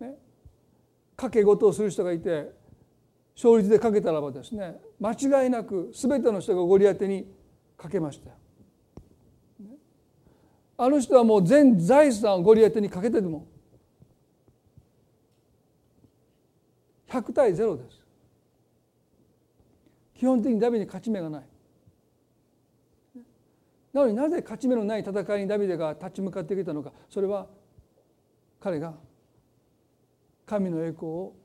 [0.00, 0.14] ね
[1.16, 2.50] 賭け事をする人がいて
[3.34, 7.26] 勝率でかけたらばですね間違いなく全ての人がゴリアテに
[7.76, 8.30] かけました
[10.80, 13.46] あの人はもう全財産をゴリアテにかけてでも
[17.08, 17.97] 100対0です。
[20.18, 21.42] 基本的にダビデに勝ち目がない。
[23.92, 26.92] なのになぜ勝ち目のない戦いにダビデが立ち向かってきたのか。
[27.08, 27.46] それは
[28.60, 28.94] 彼が
[30.44, 31.36] 神の栄光を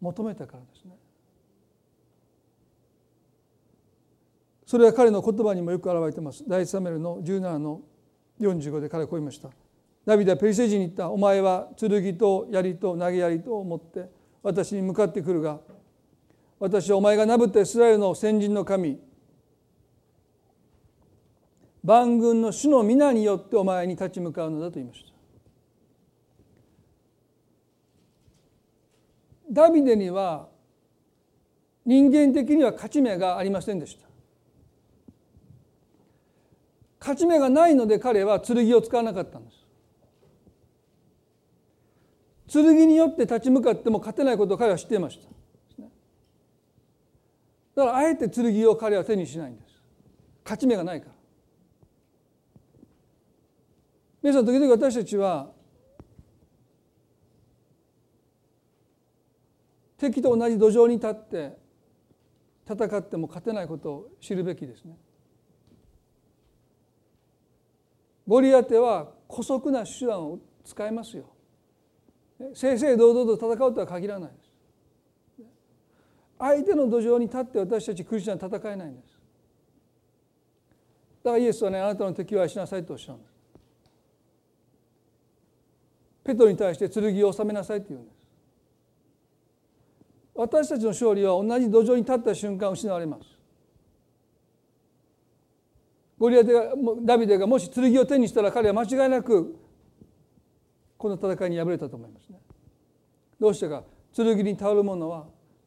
[0.00, 0.96] 求めたからですね。
[4.66, 6.44] それは彼の言葉にもよく表れています。
[6.46, 7.80] 第一サメルの17の
[8.38, 9.48] 45で彼はこう言いました。
[10.04, 11.10] ダビデはペリセ人に言った。
[11.10, 14.10] お前は剣と槍と投げ槍と思って
[14.42, 15.58] 私に向かってくるが
[16.64, 18.98] 私はお前がなぶったイスラエルの先人の神。
[21.82, 25.12] 万軍の主の皆によってお前に立ち向かうのだと言いました。
[29.52, 30.48] ダビデには
[31.84, 34.06] 人間的には勝ち目がありませんでした。
[36.98, 39.50] 勝ち目がないので彼は剣を使わなかったんで
[42.48, 42.64] す。
[42.64, 45.33] 剣によって立ち向かっても勝てないことを彼は知っていました。
[47.74, 49.82] だからあえて剣を彼は手にしないんです
[50.44, 51.12] 勝ち目がないから
[54.22, 55.50] 皆さん時々私たちは
[59.98, 61.56] 敵と同じ土壌に立って
[62.66, 64.96] 戦っても勝てないことを知るべきですね。
[68.26, 71.26] ゴリアテは姑息な手段を使いますよ。
[72.54, 74.43] 正々堂々と戦うとは限らないです。
[76.38, 79.18] 相手の土壌に立って私たちクリスチャンは戦えないんです。
[81.22, 83.34] だからイエスはねあなたの敵はしなさいとおっしゃるんです。
[86.24, 88.14] ペトロに対して剣を収めなさいって言うんです。
[90.34, 93.38] 私たちの勝利は同じ土壌に立った瞬間失われます。
[96.18, 96.72] ゴリアテが
[97.02, 99.56] ダビデがもし剣を手にしたら彼は間違いなく
[100.96, 102.38] この戦いに敗れたと思いますね。
[103.38, 105.26] どうしてか剣に倒る者は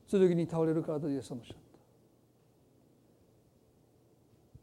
[0.09, 1.61] 剣に倒れるからとイエス様おっしゃった。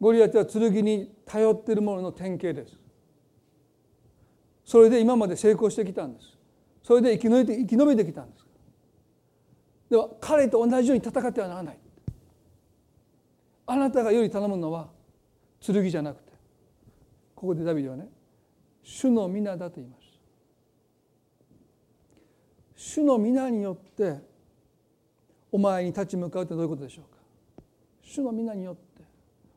[0.00, 2.76] ゴリアテは剣に頼っているものの典型です。
[4.64, 6.36] それで今まで成功してきたんです。
[6.82, 8.44] それで生き延びて生き延びてきたんです。
[9.94, 11.78] では彼と同じように戦ってはならない
[13.66, 14.88] あなたがより頼むのは
[15.60, 16.32] 剣じゃなくて
[17.34, 18.08] ここでダビデはね
[18.82, 20.04] 主の皆だと言います
[22.76, 24.16] 主の皆によって
[25.54, 27.22] お前に立ち向かうってどういうことでしょうか？
[28.02, 29.04] 主の皆によって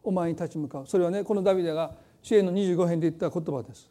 [0.04, 0.86] お前に立ち向かう。
[0.86, 3.90] それはねこのダビデが支援の25編で言った言葉です。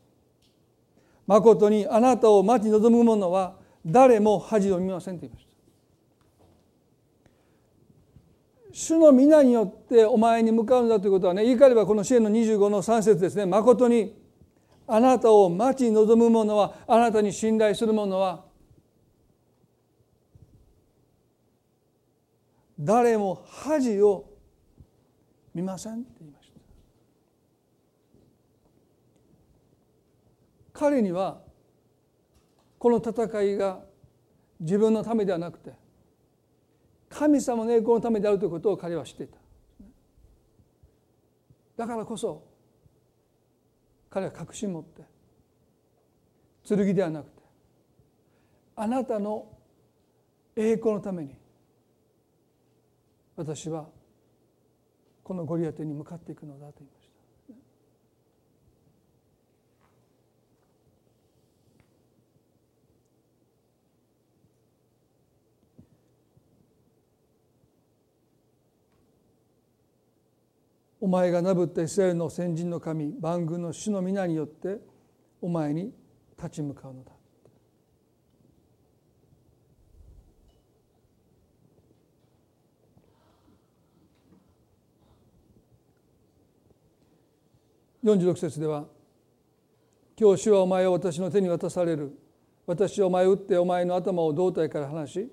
[1.26, 5.50] 誠にあなたを待ち望む者は誰も恥を見ませんと言いました。
[8.72, 13.46] 主の皆によってお前に向かうんだということはね言い換えればこの支援の25の3節ですね。
[13.46, 14.14] 誠に
[14.86, 18.45] あなたを待ち望む者はあなたに信頼する者は
[22.78, 24.28] 誰も恥を
[25.54, 26.54] 見ませんって言いました。
[30.78, 31.40] 彼には
[32.78, 33.80] この戦いが
[34.60, 35.72] 自分のためではなくて
[37.08, 39.38] 神様の栄光のためであるということを彼は知っていた。
[41.78, 42.42] だからこそ
[44.10, 45.02] 彼は確信持って
[46.64, 47.42] 剣ではなくて
[48.74, 49.46] あなたの
[50.54, 51.36] 栄光のために
[53.36, 53.86] 私は
[55.22, 57.06] このゴリアテに向かっていくのだと言います
[70.98, 74.80] お前がなぶったイスラエルの先人の神万軍の主の皆によって
[75.40, 75.92] お前に
[76.36, 77.15] 立ち向かうのだ。
[88.06, 88.86] 46節では
[90.16, 92.16] 「今日主はお前を私の手に渡される。
[92.64, 95.30] 私はお前を打ってお前の頭を胴体から離し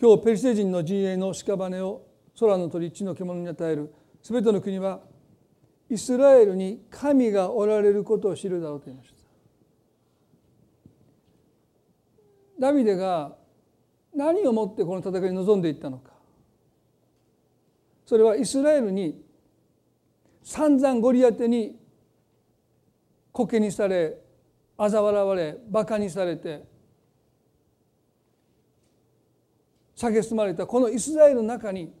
[0.00, 2.06] 今日ペリシテ人の陣営の屍を
[2.38, 3.92] 空の鳥地の獣に与える。
[4.22, 5.00] すべての国は
[5.88, 9.16] イスラエルに神がおられることを知るだろうと言いました。
[12.58, 13.36] ダビデが
[14.12, 16.12] 何をもってこの戦いに臨んでいったのか。
[18.06, 19.27] それはイスラエルに
[20.48, 21.76] 散々ゴリアテに
[23.32, 24.16] コケにされ
[24.78, 26.64] 嘲笑われバカにされて
[29.94, 31.92] 蔑まれたこのイスラエルの中に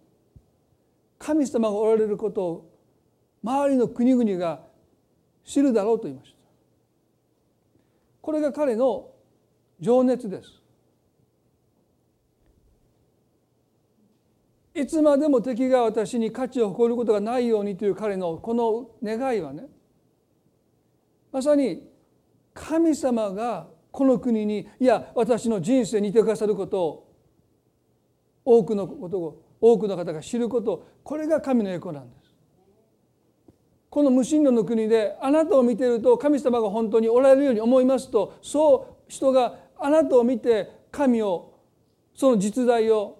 [1.18, 2.70] 神様がおられることを
[3.44, 4.62] 周りの国々が
[5.44, 6.38] 知るだろうと言いました。
[8.22, 9.10] これが彼の
[9.78, 10.62] 情熱です。
[14.78, 19.64] いつまでも敵が私に価値を誇ることがないようにという彼のこの願いはね
[21.32, 21.82] まさに
[22.54, 27.14] 神様がこの国にいや私の人生にいてくださることを
[28.44, 32.28] 多くのことを多くの方が知ることこれが神の栄光なんです。
[33.90, 41.58] この無神論の国であなたを見ていると神様が本当におられるように思いますとそう人があなたを見て神を
[42.14, 43.17] その実在を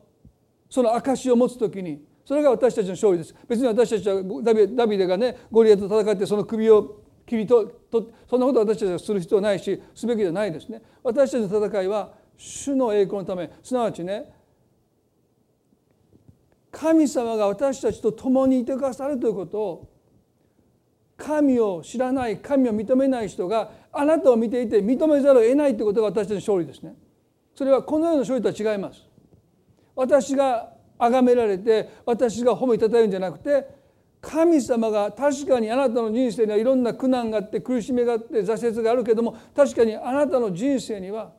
[0.69, 14.33] その証を持つ時にそれが私たちの勝利です別に私たちはダビダビデがねゴリアと戦ってその首を切りととそんなことを私たちはする必要ないしすべきではないですね私たちの戦いは主の栄光のためすなわちね
[16.71, 19.89] 神様が私たちと共にいてくださるということを
[21.17, 26.95] 神を知らない神を認めない人があなたを見ていて認めざるを得ないということが私たちの勝利ですね。
[27.57, 29.08] それはこのような勝利とは違います。
[29.99, 33.67] 私が崇められて私が褒めたたえるんじゃなくて
[34.21, 41.33] 神様が確かにあなたの人生にはいろんな苦難があって苦しみがあって挫折があるけども確かにあなたの人生には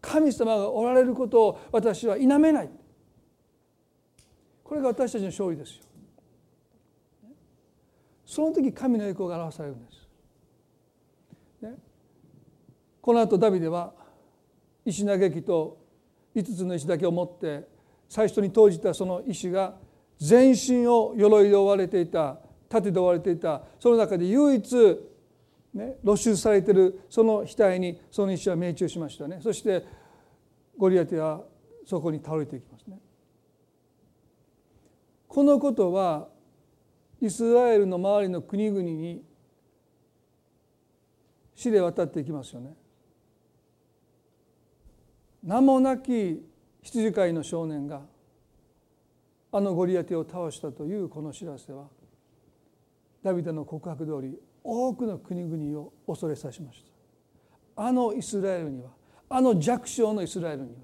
[0.00, 2.70] 神様がおられることを私は否めない
[4.64, 5.82] これが私たちの勝利ですよ。
[8.26, 9.92] その時神の栄光が表されるんで
[11.62, 11.78] す。
[13.00, 13.92] この後ダビデは
[14.84, 15.77] 石嘆きと
[16.38, 17.66] 5つの石だけを持って
[18.08, 19.76] 最初に投じたその石が
[20.18, 24.98] 全身を鎧で覆われていた盾で覆われていたその中で唯一、
[25.74, 29.84] ね、露出されているその額にその石は命中しましたねそして
[30.76, 31.42] ゴリアテは
[31.84, 32.98] そこに倒れていきますね。
[35.26, 36.28] このことは
[37.20, 39.22] イスラエルの周りの国々に
[41.54, 42.74] 死で渡っていきますよね。
[45.48, 46.46] 名もなき
[46.82, 48.02] 羊飼いの少年が
[49.50, 51.86] あのゴリアテを倒したというこの知らせは
[53.22, 56.84] ダビデの告白通り多くの国々を恐れさしまし
[57.74, 57.82] た。
[57.82, 58.90] あのイスラエルには
[59.30, 60.74] あの弱小のイスラエルに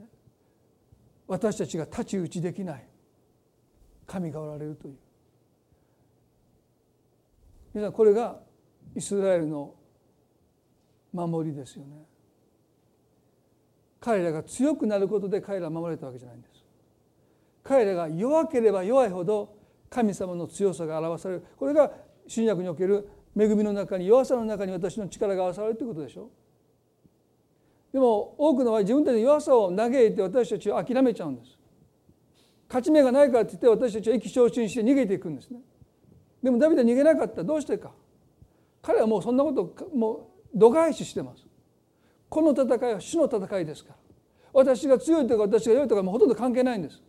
[0.00, 0.06] は
[1.28, 2.84] 私たちが太刀打ちできない
[4.08, 4.96] 神がおられるという。
[7.74, 8.40] 皆さんこれが
[8.96, 9.72] イスラエルの
[11.12, 12.09] 守りですよね。
[14.00, 16.64] 彼らが強くなることで彼らは守られたわけじゃないんです。
[17.62, 19.54] 彼らが弱ければ弱いほど
[19.90, 21.44] 神様の強さが表される。
[21.56, 21.92] これが
[22.26, 26.30] 新約における恵みの中に弱さの中に私の力が表されるということでしょ。
[27.92, 31.58] でも多くの場合自分たちの弱さを嘆いて私たちは諦めちゃうんです。
[32.68, 35.58] 勝ち目がないからって言って私たちは意気消沈して逃げていくんですね。
[36.42, 37.42] でもダビデは逃げなかった。
[37.42, 37.92] どうしてか。
[38.80, 41.49] 彼はもうそんなこともう度外視してます。
[42.30, 43.96] この戦いは主の戦いですから。
[44.52, 47.02] 私が強いとか私が弱いとかもうほとんど関係ないんです。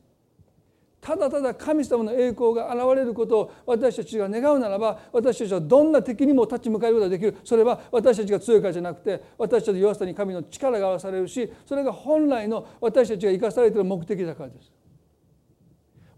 [1.00, 7.38] ただただ神様の栄光が現れることを私たちが願うならば私たちはどんな敵にも立ち向かうことができる。
[7.44, 14.72] それは私たちが強いからじゃなくて私たちの弱さに神の力が表されるしそれが本来の私たちが生かされている目的だからです。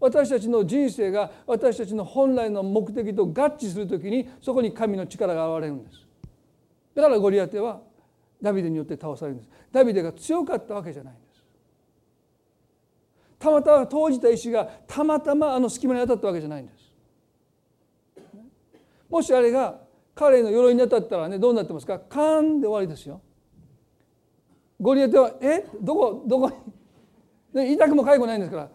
[0.00, 6.06] 私たちの人生が私たちの本来の目的と合致するときにそこに神の力が現れるんです。
[6.94, 7.80] だからゴリアテは
[8.44, 9.50] ダビデによって倒されるんです。
[9.72, 11.42] ダビデが強かったわけじゃないんです。
[13.38, 16.92] たまたま投じた石がたまたまあの隙間に当たったわけじゃないんです。
[19.08, 19.80] もしあれが
[20.14, 21.98] 彼の鎧に当たったらねどうなってますか？
[21.98, 23.22] カーンで終わりですよ。
[24.78, 25.64] ゴリアテはえ？
[25.80, 26.22] どこ？
[26.26, 26.52] どこ
[27.54, 27.72] に？
[27.72, 28.68] 痛くも痒くないんですから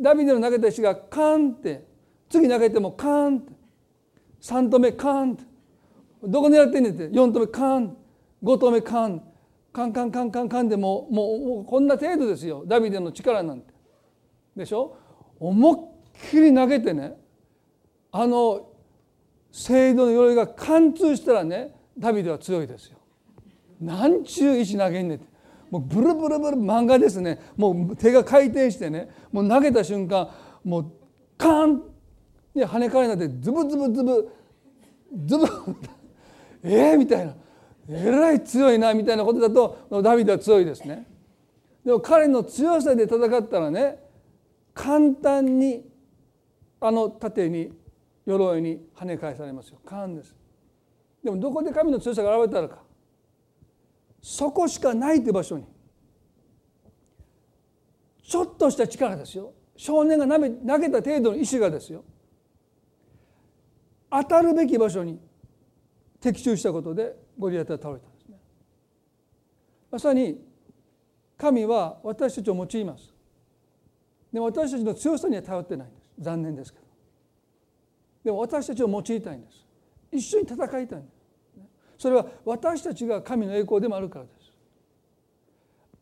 [0.00, 1.84] ダビデの投げた石がカーンって
[2.28, 3.42] 次投げてもカーン
[4.40, 5.38] 3投目カーン
[6.22, 7.96] どこ狙ってんねんって4投目カーン
[8.46, 9.22] 5投目カン
[9.72, 12.64] カンカンカンカンカンでももうもうこんな程度ですよ。
[12.64, 13.74] ダビデの力なんて。
[14.56, 14.96] でしょ？
[15.40, 17.14] 思いっきり投げてね
[18.12, 18.68] あの
[19.50, 22.98] 聖堂の鎧が貫通したらねダビデは強いですよ。
[23.80, 25.26] なんちゅう石投げんねんって。
[25.70, 27.40] もうブルブルブル漫画ですね。
[27.56, 30.30] もう手が回転してねもう投げた瞬間
[30.62, 30.92] もう
[31.36, 31.82] カーン
[32.54, 34.32] で跳ね返りになってズブズブズブ
[35.26, 35.44] ズブ。
[36.62, 37.34] えーみたいな。
[37.88, 41.06] えらい強いなみたいなことだとダビデは強いですね。
[41.84, 43.98] でも彼の強さで戦ったらね
[44.74, 45.84] 簡単に
[46.80, 47.72] あの盾に
[48.26, 49.78] 鎧に跳ね返されますよ。
[49.84, 50.34] カーンです。
[51.26, 52.78] でもどこで神の強さが現れたのか
[54.22, 55.64] そこしかないという場所に
[58.22, 60.38] ちょっとした力ですよ少年が投
[60.78, 62.04] げた程度の石がですよ
[64.10, 65.20] 当たるべき場所に
[66.20, 68.36] 的中したことでゴリアテは倒れたんですね。
[69.90, 70.40] まさに
[71.36, 73.12] 神は私たちを用います。
[74.32, 76.06] でも私たちの強さには頼ってないんです。
[76.18, 76.86] 残念ですけど。
[78.24, 79.66] でも私たちを用いたいんです。
[80.12, 81.16] 一緒に戦いたいんです。
[81.98, 84.52] それは私たちが神の栄光でもあるからです。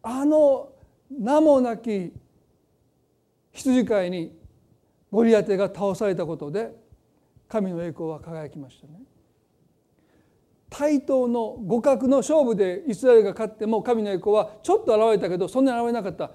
[0.02, 0.72] あの
[1.10, 2.12] 名もなき
[3.52, 4.36] 羊飼いに
[5.10, 6.74] ゴリアテが倒されたことで
[7.48, 9.00] 神の栄光は輝きましたね。
[10.76, 16.32] 対等の互角の勝負でイスラエルが勝っても神の栄光はちょっと現れたけどそんなに現れなかった。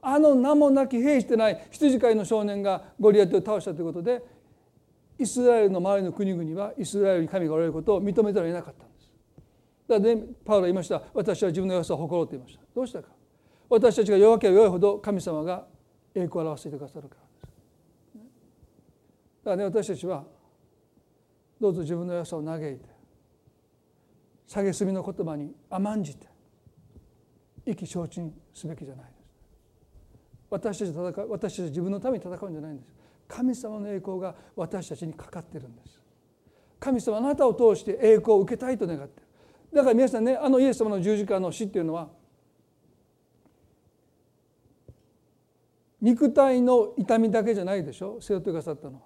[0.00, 4.22] あの名もなき兵してない羊飼いの少年がゴリアテを倒したということで
[5.18, 8.84] イスラエルの周りの国々はイスラエルに神がおられることを認めざるを得なかった
[9.94, 12.62] だからねパウロは言いました私は自分の弱さを誇ろうと言いました。
[12.74, 13.08] どうしたか。
[13.68, 15.66] 私たちが弱ければ弱いほど神様が
[16.14, 18.24] 栄光を表してくださるからです。
[19.44, 20.24] だからね私たちは
[21.60, 22.89] どうぞ自分の弱さを嘆いて
[24.50, 26.26] 蔑みの言葉に甘んじて
[27.64, 29.20] 意気消沈すべきじゃないです。
[30.50, 32.92] 私たち戦う私たち自分のために戦うんじゃないんです。
[33.28, 36.00] 神様の栄光が私たちにかかってるんです。
[36.80, 39.22] 神様あなたを通して栄光を受けたいと願って
[39.72, 42.08] だから皆さんねあのイエス様の十字架の死っていうのは
[46.00, 48.18] 肉体の痛みだけじゃないでしょ。
[48.20, 49.00] 背負ってくださったのは。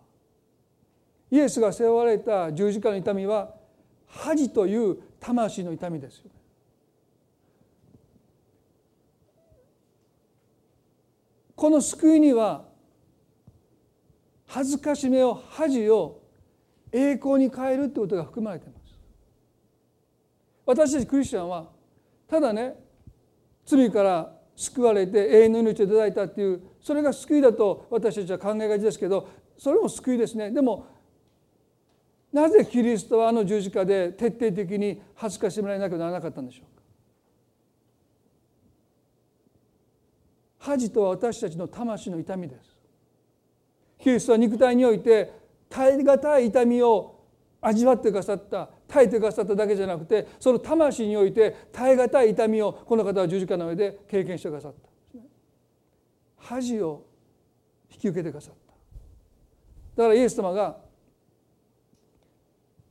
[1.30, 3.54] イエスが背負われた十字架の痛みは
[4.06, 6.30] 恥という魂の痛みですよね。
[11.56, 12.64] この救いには
[14.46, 16.20] 恥ずかしめを恥を
[16.92, 18.98] 栄光に変えるってことが含まれています。
[20.66, 21.70] 私たちクリスチャンは
[22.28, 22.74] ただね
[23.64, 30.86] 罪から救われて永遠の命をいただいたっていうそれが救いだと私たちは考えがちですけどそれも救いですねでも
[32.34, 36.82] なぜキリストはあの十字架で徹底的に恥ずかしめられなきゃならなかったんでしょうか？
[40.58, 42.76] 恥とは私たちの魂の痛みです。
[44.00, 45.32] キリストは肉体において
[45.70, 47.20] 耐え難い痛みを
[47.60, 55.20] 味わってくださった耐えてくださっただけじゃなくてその魂において耐え難い痛みをこの方は十字架の上で経験してくださった。
[56.36, 57.06] 恥を
[57.92, 58.54] 引き受けてくださっ
[59.96, 60.02] た。
[60.02, 60.82] だからイエス様が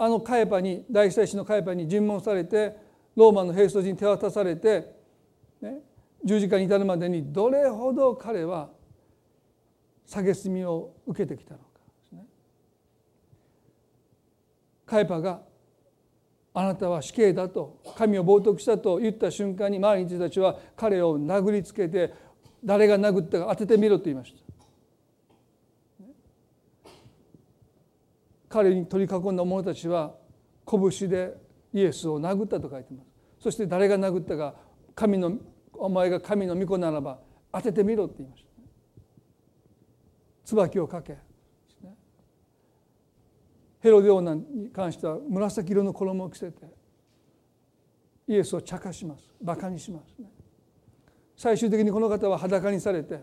[0.03, 2.75] あのカエパに大祭司のカエパに尋問されて
[3.15, 4.93] ローマの兵装人に手渡されて、
[5.61, 5.77] ね、
[6.25, 8.69] 十字架に至るまでにどれほど彼は
[10.05, 12.25] 蔑みを受けてきたのかですね。
[14.85, 15.39] カエパが
[16.53, 22.13] あなたは死刑だと神を冒涜したと言った瞬間に周りの人たちは彼を殴りつけて
[22.65, 24.42] 誰が殴ったか当ててみろと言いました
[28.53, 30.13] 彼に取り囲んだ者たちは
[30.69, 31.33] 拳で
[31.73, 33.09] イエスを殴ったと書いてます。
[33.39, 34.53] そして誰が殴ったか
[34.93, 35.39] 神の
[35.73, 37.19] お前が神の御子ならば
[37.51, 38.49] 当ててみろって言いました。
[40.45, 41.17] 椿をかけ。
[43.79, 46.67] ヘロデオナに関しては紫色の衣を着せて
[48.27, 49.33] イエスを茶化します。
[49.41, 50.21] バカにします。
[50.21, 50.27] ね
[51.35, 53.19] 最終的にこの方は裸にされて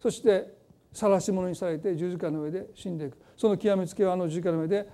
[0.00, 0.59] そして
[0.92, 4.88] 晒し者にされて十字架の上で死んでいくその極めつけはあの十字架の上で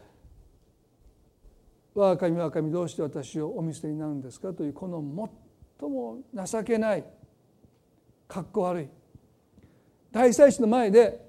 [1.94, 5.02] 「我が神我が神どうして私をお見捨てになるんですか?」というこの
[5.80, 7.04] 最も情けない
[8.28, 8.88] かっこ悪い
[10.12, 11.24] 大祭司の前で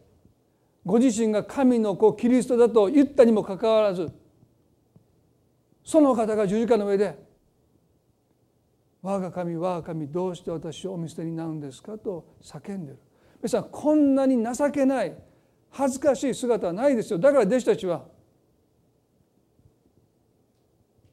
[0.85, 4.09] ご自身が神の子キリストだと言ったにもかかわらず
[5.83, 7.25] その方が十字架の上で
[9.01, 12.99] 「我が神我が神どうして私をお見捨てになるんですか?」と叫んでる
[13.41, 15.15] 皆さんこんなに情けない
[15.69, 17.19] 恥ずかしい姿はないですよ。
[17.19, 18.05] だから弟子たちは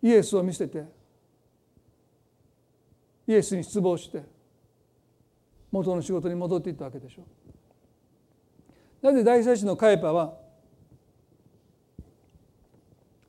[0.02, 0.84] イエスを見せて
[3.26, 4.22] イエスに失望して
[5.70, 9.06] 元の仕事に戻っていったわけでしょう。
[9.06, 10.34] なぜ大祭司のカエパは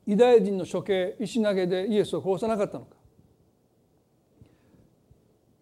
[0.06, 2.96] ユダヤ人の処刑石投げでイエスを殺さなかったのか。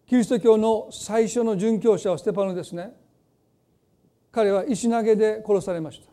[0.07, 2.93] キリスト教の最初の殉教者はステパノですね。
[4.35, 6.07] 彼は石投げで殺されました。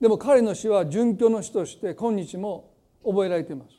[0.00, 2.74] でも彼の死は殉教の死として今日も
[3.04, 3.70] 覚えられています。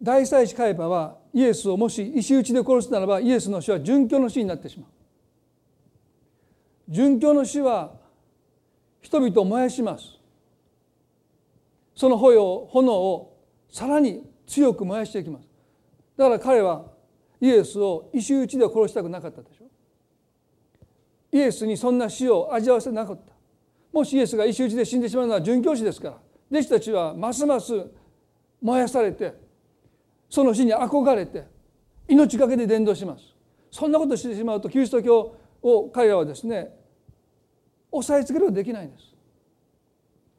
[0.00, 4.90] 大祭司カイパはイエスをもし石打ちで殺すならばイエスの死は殉教の死になってしまう。
[6.92, 7.96] 殉教の死は
[9.00, 10.20] 人々を燃やします。
[11.96, 13.36] その炎を
[13.68, 15.48] さらに強く燃やしていきます。
[16.16, 16.84] だから彼は
[17.40, 19.57] イエスを石打ちで殺したくなかったでしょ
[21.32, 23.32] イエスにそんな死を味わわせなかった。
[23.92, 26.18] もしイエスが石打ちで死んでしまうのは殉教師ですから。
[26.50, 27.86] 弟子たちはますます
[28.62, 29.34] 燃やされて
[30.30, 31.46] その死に憧れて
[32.08, 33.24] 命がけで伝道します。
[33.70, 36.74] そんなことしてしまうとキリスト教を彼らはですね
[37.90, 39.14] 押さえつけることできないんです。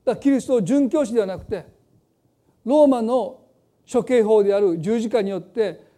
[0.06, 1.66] だからキリストを殉教師ではなくて
[2.66, 3.42] ローマの
[3.92, 5.89] 処刑法である十字架によって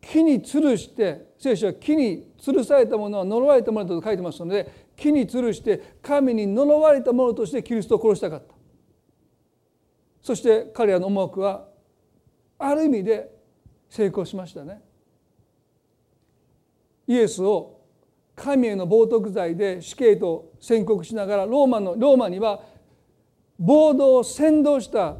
[0.00, 8.54] 木に吊るして聖書は木に吊るされたものは呪われたものだと書いてますので木に吊るして神に呪われたものとしてキリストを殺したかった。
[10.22, 11.66] そして彼らの思惑は
[12.58, 13.30] ある意味で
[13.88, 14.82] 成功しましたね。
[17.06, 17.80] イエスを
[18.36, 22.60] 神への冒涜罪で死刑と宣告しながらローマのローマには
[23.58, 25.18] 暴動を扇動したで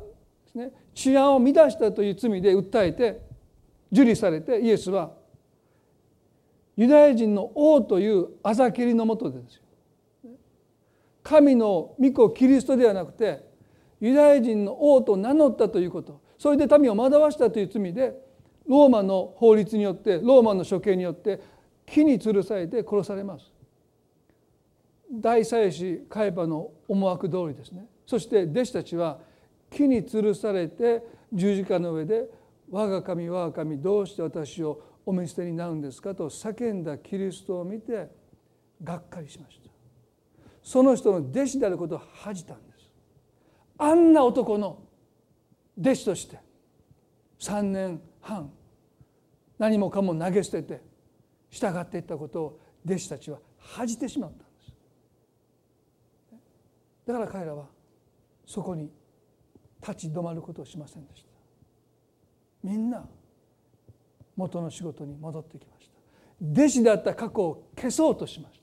[0.53, 3.30] すね治安を乱したという罪で訴えて
[3.93, 5.13] 受理されてイエスは
[6.77, 9.63] ユダヤ人の王というあざけりのもとでですよ。
[11.23, 13.45] 神の御子キリストではなくて
[14.01, 16.21] ユダヤ人の王と名乗ったということ。
[16.39, 18.19] それで民を惑わしたという罪で
[18.67, 21.41] ローマの法律によってローマの処刑によって
[21.85, 23.53] 木に吊るされて殺されます。
[25.13, 27.85] 大祭司カエパの思惑通りですね。
[28.07, 29.19] そして弟子たちは
[29.71, 32.31] 木に吊るされて十字架の上で
[32.71, 38.09] 「我が神我が神どうして私をお見捨てになるんですか?」と叫んだキリストを見て
[38.83, 39.71] がっかりしました。
[40.63, 42.93] その人の弟子であることを恥じたんです。
[43.79, 44.83] あんな男の
[45.79, 46.39] 弟子として
[47.39, 48.53] 3年半
[49.59, 50.83] 何もかも投げ捨てて
[51.49, 54.73] 従っていったことを弟子たちは恥じてしまったんです。
[57.07, 57.69] だから彼らは
[58.47, 58.91] そこに
[59.81, 61.30] 立ち止まることをしませんでした。
[62.63, 63.05] みんな
[64.37, 66.61] 元の仕事に戻ってきました。
[66.61, 68.61] 弟子であった過去を消そうとしまし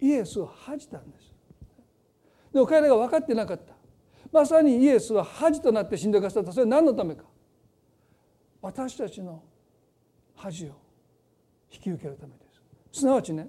[0.00, 0.06] た。
[0.06, 1.34] イエスを恥じたんです。
[2.52, 3.74] でも彼らが分かってなかった。
[4.32, 6.52] まさにイエスは恥となって死んでくださった。
[6.52, 7.24] それは何のためか。
[8.60, 9.42] 私たちの
[10.34, 10.68] 恥を
[11.72, 12.44] 引き受けるためで
[12.92, 13.00] す。
[13.00, 13.48] すなわちね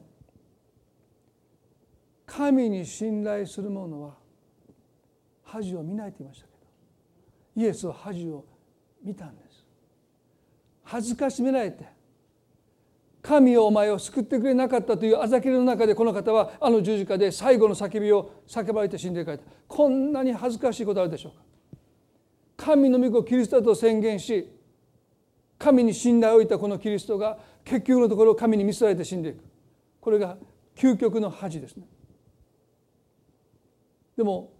[2.26, 4.16] 神に信頼する者は
[5.44, 6.52] 恥を見ないと言いましたけ
[7.56, 8.46] どイエスは恥を
[9.04, 9.66] 見たんです。
[10.84, 11.86] 恥ずかしめられて
[13.22, 19.44] 神よお前を救ってくれなかったというあざけりの中でこの方はあの十字架で最後の叫びを叫ばれて死んでいかれた。
[19.68, 21.44] こんなに恥ずかしいことあるでしょうか。
[22.56, 24.50] 神の御子キリストだと宣言し
[25.60, 29.44] 神に信頼を置いたこのキリストが結局のところ神に見せられて死んでいく。
[30.00, 30.38] これが
[30.76, 31.86] 究極の恥ですね。
[34.16, 34.54] でも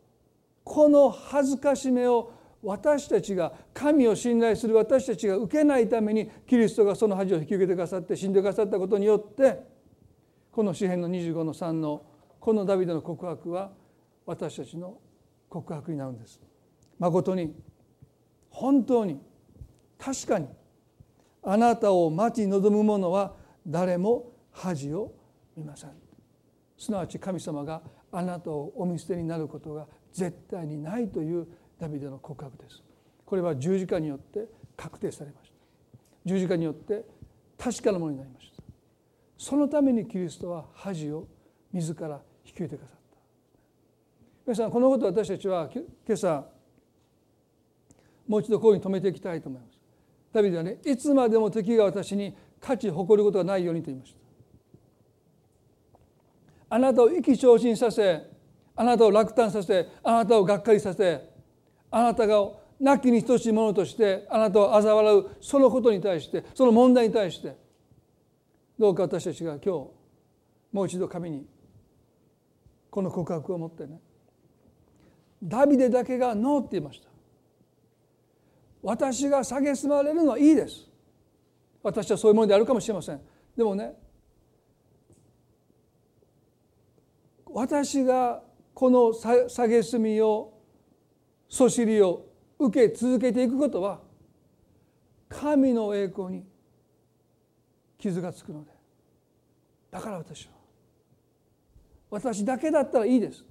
[0.64, 2.34] この恥ずかしめを
[2.64, 9.60] 私たちが神を信頼する私たちが受けないためにキリストがその恥を引き受けてくださって死んでくださったことによって
[10.52, 12.04] この詩篇の25の3の
[12.40, 13.72] このダビデの告白は
[14.26, 14.98] 私たちの
[15.50, 16.42] 告白になるんです。
[17.00, 17.54] 誠に
[18.50, 19.22] 本当に
[20.00, 20.48] 確かに
[21.44, 23.36] あなたを待ち望む者は
[23.66, 25.14] 誰も恥を
[25.56, 25.92] 見ません
[26.78, 27.82] すなわち神様が
[28.12, 31.48] あなたをお見捨てになることが絶対にないという
[31.80, 32.82] ダビデの告白です。
[33.26, 35.56] これは十字架によって確定されました。
[36.26, 37.06] 十字架によって
[37.58, 38.64] 確かなものになりました。
[39.38, 41.28] そのためにキリストは恥を
[41.72, 43.18] 自ら引き受けてくださった。
[44.46, 46.46] 皆さんこのことを私たちは今朝
[48.28, 49.78] もう一度こういうに止めていきたいと思います。
[50.34, 54.18] ダビデはねいつまでも敵が私に価値誇ることがないようにと言いました。
[56.70, 58.24] あなたを意気昇進させ
[58.76, 61.27] あなたを落胆させあなたをがっかりさせ
[61.92, 67.56] あなたが亡きに等しいものとしてあなたを嘲笑うそのことに対してその問題に対して
[68.78, 69.70] どうか私たちが今日
[70.72, 71.46] もう一度神に
[72.90, 74.00] この告白を持ってね。
[75.44, 77.08] ダビデだけがノーって言いました。
[78.82, 80.88] 私が蔑まれるのはいいです。
[81.84, 83.22] 私はそういうものであるかもしれません。
[83.56, 83.94] でもね
[87.46, 88.42] 私が
[88.74, 90.57] この蔑みを
[91.50, 92.26] そしりを
[92.60, 94.02] 受け続けていくことは
[95.30, 96.46] 神の栄光に
[97.98, 98.72] 傷がつくので
[99.92, 100.52] だから私は
[102.10, 103.44] 私だけだったらいいです。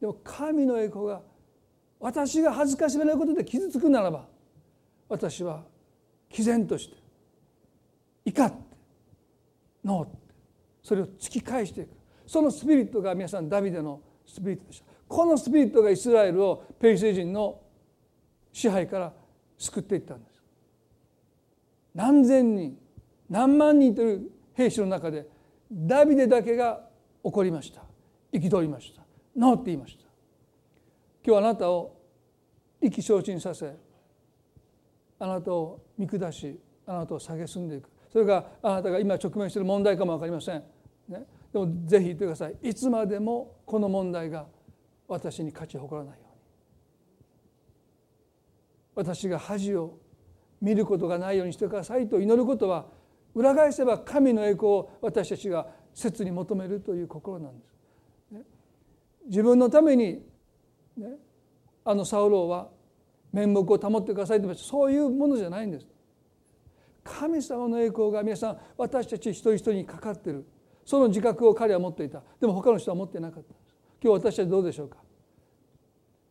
[0.00, 1.20] でも神の栄光が
[1.98, 4.26] 私が恥ずかしめないことで傷つくならば
[5.08, 5.64] 私は
[6.30, 6.96] 毅然として
[8.24, 8.56] 怒って
[9.84, 10.16] ノーって
[10.82, 11.90] それを突き返していく。
[12.26, 14.89] そのスピリットが皆さんダビデのスピリットでした。
[15.10, 17.60] このスピリットがイスラエルをペリシテ人の
[18.52, 19.12] 支配から
[19.58, 20.40] 救っていったんです。
[21.96, 22.78] 何千人
[23.28, 25.26] 何万人という兵士の中で
[25.72, 26.88] ダビデだけが
[27.24, 27.82] 怒りました。
[28.32, 29.02] 憤りました。
[29.36, 30.04] ノーっていました。
[31.26, 31.96] 今日あなたを
[32.80, 33.74] 意気消沈させ
[35.18, 36.56] あなたを見下し
[36.86, 37.90] あなたを蔑んでいく。
[38.12, 40.62] それがあなたが今直面している問題かも分かりません、
[41.08, 42.54] ね、でもぜひ言ってください。
[42.62, 44.46] いつまでもこの問題が
[45.10, 46.40] 私に勝ち誇らないように。
[48.94, 49.98] 私が恥を
[50.60, 52.86] 見ることがないようにしてくださいと祈ることは
[53.34, 57.74] 裏返せば神の栄光を私たちが切に求めるという心なんです。
[58.32, 58.42] ね、
[59.26, 60.22] 自分のために、
[60.96, 61.16] ね、
[61.84, 62.68] あのサウローは
[63.32, 64.70] 面目を保ってくださいと言いました。
[64.70, 65.86] そういうものじゃないんです。
[67.02, 70.46] 神様の栄光が皆さん私たち一人一人にかかってる。
[70.84, 72.22] その自覚を彼は持っていた。
[72.40, 73.59] でも他の人は持ってなかった。
[74.02, 74.98] 今日私たちどうでしょうか？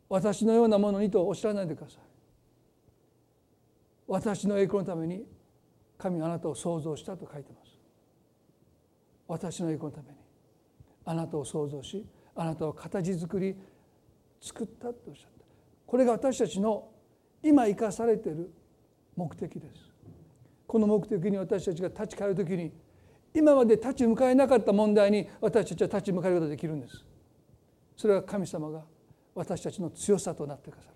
[0.10, 2.00] 私のようなものにとおっしゃらないでください。
[4.08, 5.24] 私の栄光のために
[5.98, 7.78] 神はあなたを創造したと書いてます。
[9.28, 10.18] 私の栄光のために。
[11.06, 12.06] あなたを創造し
[12.36, 13.56] あなたを形作り
[14.42, 15.46] 作ったとおっしゃった。
[15.86, 16.90] これが私たちの
[17.44, 18.52] 今生かされている
[19.16, 19.92] 目的です。
[20.68, 22.72] この目的に私たちが立ち返る時に
[23.34, 27.06] 今まで立ち向かえなかった問題に私たちは立ち向かえることができるんです。
[28.00, 28.86] それは神様が
[29.36, 30.88] 私たちの強さとなってくださ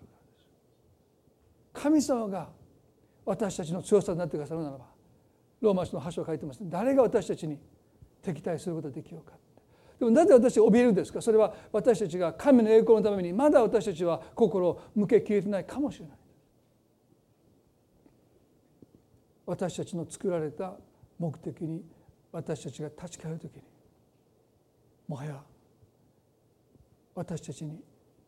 [1.74, 2.48] 神様が
[3.26, 4.86] 私たちの強さになってくださるならば
[5.60, 7.58] ローマ書の箸を書いてます誰が私たちに
[8.22, 9.36] 敵対することができようか
[9.98, 11.20] でもなぜ私は怯えるんですか？
[11.20, 16.16] それは私たちが神の栄光のためにまだ私たちは心を向けきれてないかもしれない。
[19.44, 20.72] 私たちの作られた
[21.18, 21.84] 目的に
[22.32, 23.62] 私たちが立ち返る時に
[25.06, 25.42] もはや
[27.14, 27.80] 私たちに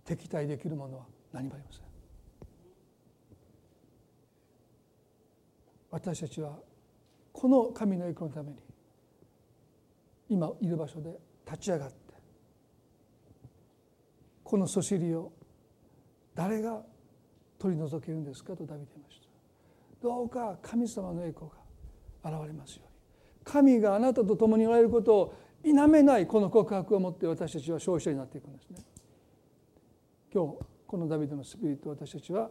[0.04, 1.82] 敵対できるものは何もありません。
[5.90, 6.58] 私たちは
[7.32, 8.58] この神の栄光のために
[10.28, 11.16] 今いる場所で
[11.46, 11.96] 立ち上がって
[14.44, 15.32] このそしりを
[16.34, 16.82] 誰が
[17.58, 19.28] 取り除けるんですかとダビデ言いました。
[20.02, 21.50] どうか神様の栄光
[22.22, 22.96] が現れますように。
[23.44, 25.34] 神があなたと共におられることを
[25.66, 28.78] 否めないこの告白を持って私たちは消費者になっていくんですね。
[30.32, 32.48] 今日このダビデのスピリットを私たちは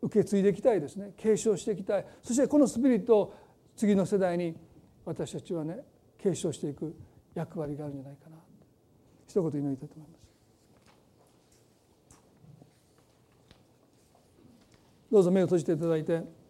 [0.00, 1.12] 受け継いでいきたいですね。
[1.18, 2.06] 継承していきたい。
[2.22, 3.34] そしてこのスピリットを
[3.76, 4.56] 次の世代に
[5.04, 5.80] 私たちはね
[6.16, 6.96] 継承していく
[7.34, 8.36] 役割があるんじゃないかな。
[9.28, 10.22] 一言祈りたいと思います。
[15.10, 16.41] どうぞ目を閉じていただいて。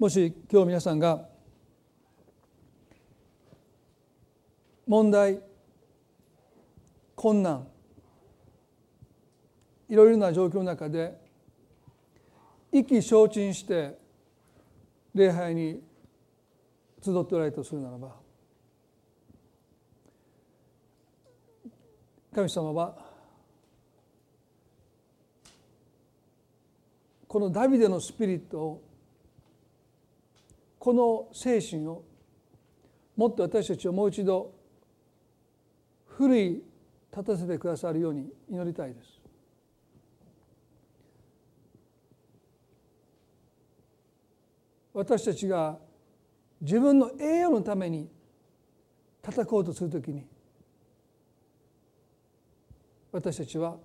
[0.00, 1.28] もし今日皆さんが
[4.86, 5.40] 問題
[7.14, 7.66] 困難
[9.90, 11.20] いろいろな状況の中で
[12.72, 13.98] 意気消沈して
[15.14, 15.82] 礼拝に
[17.04, 18.16] 集っておられるとするならば
[22.34, 22.96] 神様は
[27.28, 28.89] このダビデのスピリットを
[30.80, 32.02] この精神を
[33.14, 34.54] もっと私たちをもう一度
[36.06, 36.62] 奮い
[37.14, 39.20] 立たせてくださるように祈りたいです。
[44.94, 45.78] 私たちが
[46.62, 48.08] 自分の栄養のために
[49.22, 50.26] 戦おうとするときに
[53.12, 53.76] 私たちは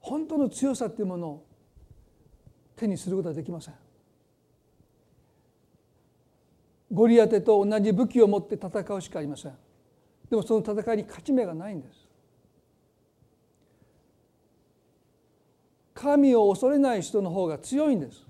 [0.00, 1.51] 本当の強さっていうものを
[2.82, 3.74] 手にすることはできません。
[6.90, 9.52] ゴリアテと同じ武器を持って戦うしかありません。
[10.28, 12.08] でもその戦いに勝ち目がないんです。
[15.94, 18.26] 神を恐れない人の方が強いんです。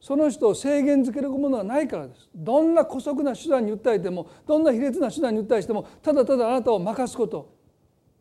[0.00, 2.28] その人を制限づけるものはないからです。
[2.34, 7.54] どんな姑息な手段に訴えてもどんな卑劣な手段に訴えてもただただあなたを任すこと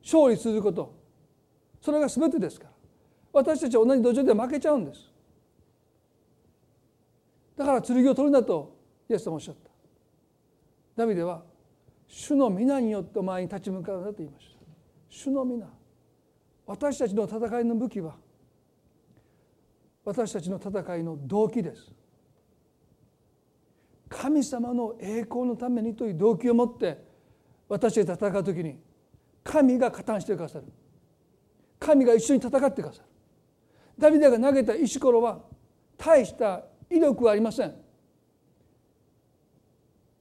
[0.03, 0.93] 勝利すること
[1.81, 2.78] それが全てですから。
[3.31, 5.11] 私たちは同じ土壌で負けちゃうんです。
[7.55, 8.75] だから剣を取るんだと
[9.09, 9.69] イエス様おっしゃった。
[10.95, 11.43] ダビデは
[12.07, 14.59] 主の皆によってお前に立ち向かうんだと言いました。
[15.09, 15.67] 主の皆。
[16.65, 18.15] 私たちの戦いの武器は
[20.05, 21.93] 私たちの戦いの動機です。
[24.07, 26.97] 神様の栄光のためにという動機を持って
[27.67, 28.79] 私たちが戦う時に
[29.43, 30.65] 神が加担してくださる。
[31.79, 33.09] 神が一緒に戦ってくださる。
[33.99, 35.41] ダビデが投げた石ころは
[35.97, 37.75] 大した威力はありません。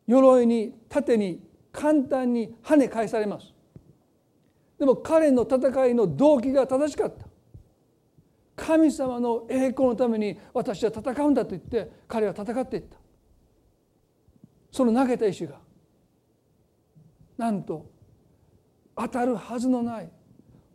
[0.07, 3.55] 鎧に盾に簡単に跳ね返されます。
[4.79, 7.27] でも彼の戦いの動機が正しかった。
[8.57, 12.97] 神様の栄光のために私は戦うんだと言って彼は戦っていった。
[14.73, 15.61] その投げた石が
[17.37, 17.87] なんと
[18.97, 20.11] 当たるはずのない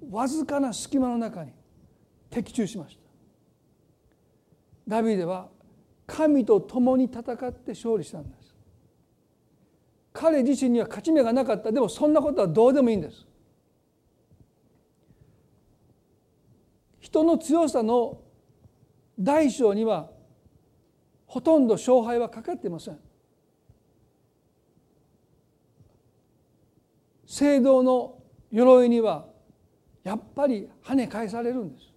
[0.10, 1.52] わずかな隙間の中に
[2.34, 3.04] 的中しました。
[4.88, 5.50] ダビデは
[6.08, 8.56] 神と共に戦って勝利したんです。
[10.12, 11.72] 彼自身には勝ち目がなかった。
[11.72, 13.26] でもそんなことはどうでもいいんです。
[17.00, 18.22] 人の強さの
[19.20, 20.10] 大小には
[21.28, 23.00] ほとんど勝敗はかかっていません。
[27.26, 28.22] 聖堂の
[28.52, 29.28] 鎧には
[30.04, 31.93] やっぱり跳ね返されるんです。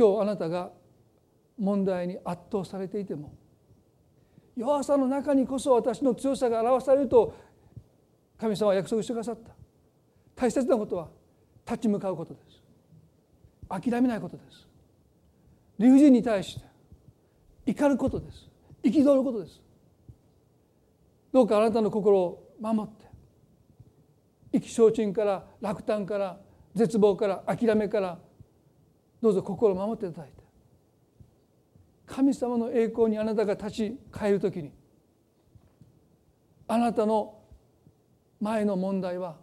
[0.00, 0.70] 今日あなたが
[1.58, 3.34] 問題に圧倒されていても
[4.56, 7.36] 弱さの中にこそ私の強さが表されると
[8.38, 9.50] 神様は約束してくださった。
[10.34, 11.08] 大切なことは
[11.66, 12.62] 立ち向かうことです。
[13.68, 14.66] 諦めないことです。
[15.78, 16.64] 理不尽に対して
[17.66, 18.48] 怒ることです。
[18.82, 19.60] 憤ることです。
[21.30, 23.04] どうかあなたの心を守って
[24.56, 26.40] 意気消沈から落胆から
[26.74, 28.18] 絶望から諦めから
[29.22, 30.40] どうぞ心を守っていただいて。
[32.10, 34.72] 神様の栄光にあなたが立ち返る時に
[36.66, 37.38] あなたの
[38.40, 39.36] 前の問題は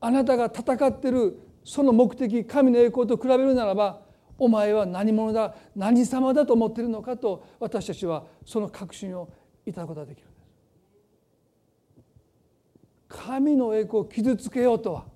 [0.00, 4.02] あなたが戦ってるその目的神の栄光と比べるならば
[4.38, 9.28] お前は何者だ何様だと思っているのかと私たちはその確信を
[9.66, 10.42] いただくことができるんです。
[13.08, 15.11] 神の栄光を傷つけようとは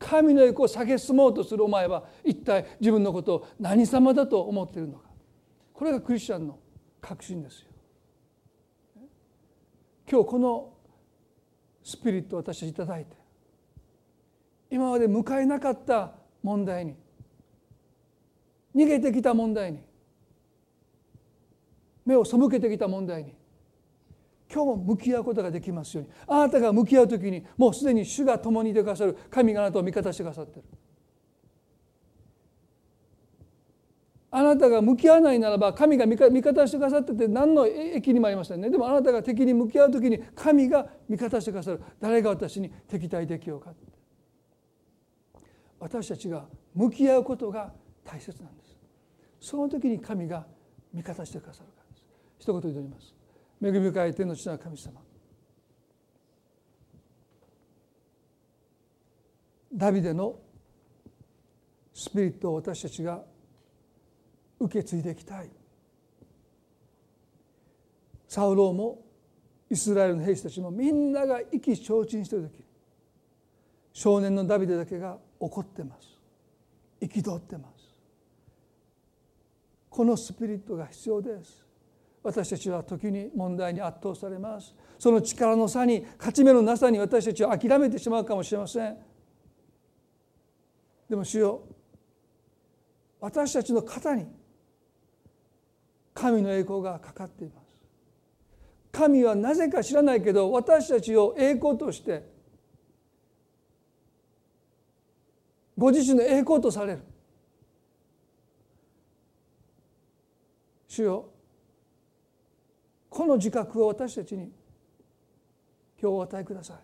[0.00, 5.04] 神の栄光を下げ進もうとするお前は一体自分のことを何様だと思っているのか
[5.74, 6.58] これがクリスチャンの
[7.00, 7.66] 確信ですよ。
[10.10, 10.72] 今日この
[11.84, 13.16] スピリットを私たちいただいて
[14.70, 16.96] 今まで迎えなかった問題に
[18.74, 19.80] 逃げてきた問題に
[22.04, 23.34] 目を背けてきた問題に
[24.52, 26.10] 今日も向き合うことができますように。
[26.26, 29.16] あなたが向き合う時にもうすでに主が共にいてくださる。
[29.30, 30.64] 神があなたを味方してくださってる。
[34.32, 38.70] あなたが向き合わないならば神が味方してくださってて何の益にもありませんね。
[38.70, 41.80] でもあなたが敵に向き合う時に神が味方してくださる。
[42.00, 43.72] 誰が私に敵対できようか
[45.78, 46.44] 私たちが
[46.74, 47.72] 向き合うことが
[48.04, 48.76] 大切なんです。
[49.40, 50.46] その時に神が
[50.92, 52.04] 味方してくださるからです。
[52.38, 53.19] 一言で祈ります。
[53.62, 55.00] 恵み深い天の父な神様。
[59.72, 60.38] ダビデの
[61.94, 63.22] スピリットを私たちが
[64.58, 65.50] 受け継いでいきたい。
[68.26, 69.02] サウローも
[69.68, 72.64] イスラエルの兵士たちもみんなが意気消沈している時
[73.92, 76.08] 少年のダビデだけが怒ってます。
[77.00, 77.94] 憤ってます。
[79.88, 81.69] このスピリットが必要です。
[82.22, 84.74] 私たちは時に問題に圧倒されます。
[84.98, 88.96] その力の差に勝ち目のなさに私たちは諦めてしまうかもしれません。
[91.08, 91.62] でも主よ
[93.20, 94.26] 私たちの肩に
[96.14, 97.82] 神の栄光がかかっています。
[98.92, 102.28] 神はなぜか知らないけど私たちを栄光として
[105.78, 107.02] ご自身の栄光とされる。
[110.86, 111.29] 主よ
[113.20, 114.44] この自覚を私たちに
[116.00, 116.76] 今日お与えください。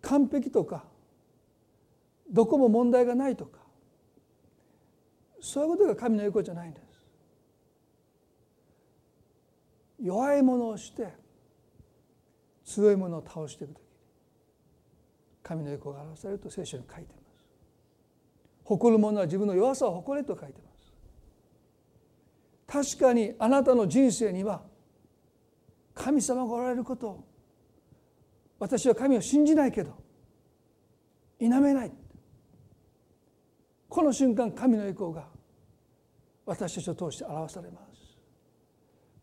[0.00, 0.84] 完璧とか
[2.30, 3.58] どこも問題がないとか
[5.38, 6.86] そういうことが神の栄光じゃないんです。
[10.00, 11.08] 弱いものをして
[12.64, 13.80] 強いものを倒していく時
[15.42, 17.44] 神の栄光が表されると聖書に書いています。
[18.64, 20.71] 誇る者は自分の弱さを誇れと書いています。
[22.72, 24.62] 確かにあなたの人生には
[25.94, 27.24] 神様がおられることを
[28.58, 29.94] 私は神を信じないけど
[31.38, 31.92] 否めない。
[33.90, 35.26] この瞬間神の栄光が
[36.46, 38.16] 私たちを通して表されます。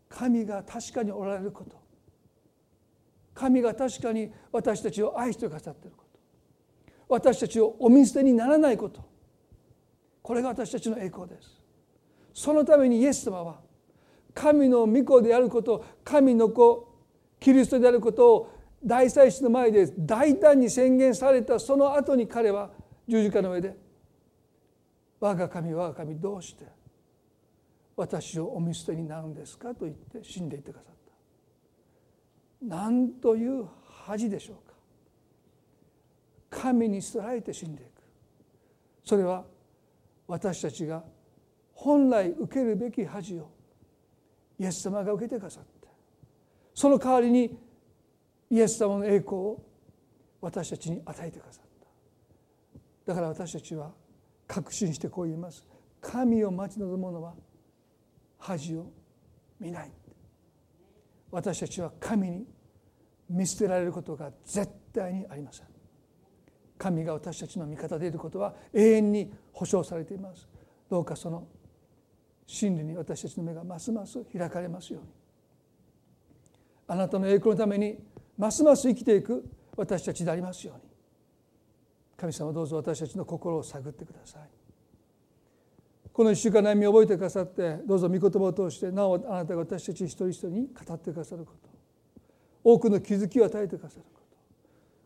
[0.08, 1.76] 神が確かにおられること
[3.34, 9.02] 神が確かに私たちを愛してくださっていること私たちをお見捨てにならないこと
[10.22, 11.59] これが私たちの栄光です。
[12.32, 13.60] そのためにイエス様は
[14.34, 16.88] 神の御子であること神の子
[17.38, 18.50] キリストであることを
[18.84, 22.70] 大祭司の前で大胆に宣言されたその後に彼は
[23.06, 23.76] 十字架の上で
[25.20, 26.64] 「我が神我が神どうして
[27.96, 30.94] 私をお見捨てになるんですか?」と言って死んでいってくださっ
[32.60, 33.66] たなんという
[34.04, 34.74] 恥でしょうか
[36.50, 38.02] 神に捨てられて死んでいく
[39.04, 39.44] それは
[40.26, 41.02] 私たちが
[41.82, 43.50] 本来受けるべき恥を
[44.58, 45.88] イエス様が受けてくださって
[46.74, 47.58] その代わりに
[48.50, 49.62] イエス様の栄光を
[50.42, 51.64] 私たちに与えてくださっ
[53.06, 53.12] た。
[53.12, 53.92] だから私たちは
[54.46, 55.64] 確信してこう言います。
[56.00, 57.34] 神を待ち望む者は
[58.38, 58.90] 恥を
[59.58, 59.92] 見ない。
[61.30, 62.46] 私たちは神に
[63.28, 65.66] 見捨てられることが絶対にありません。
[66.76, 70.48] 神が私たちの味方でいることは永遠に保証されています。
[70.90, 71.46] どうかその
[72.50, 75.08] 真理に私たちの目がますます開かれますように。
[76.88, 77.96] あなたの栄光のために
[78.36, 80.82] ますます生きていく私たちでありますように。
[82.16, 84.42] 神様どうぞ私たちの心を探ってください。
[86.12, 91.70] この1週間悩みを覚えてくださってどうぞ御言葉を通してなおあなたが私たち一人一人に語ってくださること。
[92.64, 94.26] 多くの気づきを与えてくださること。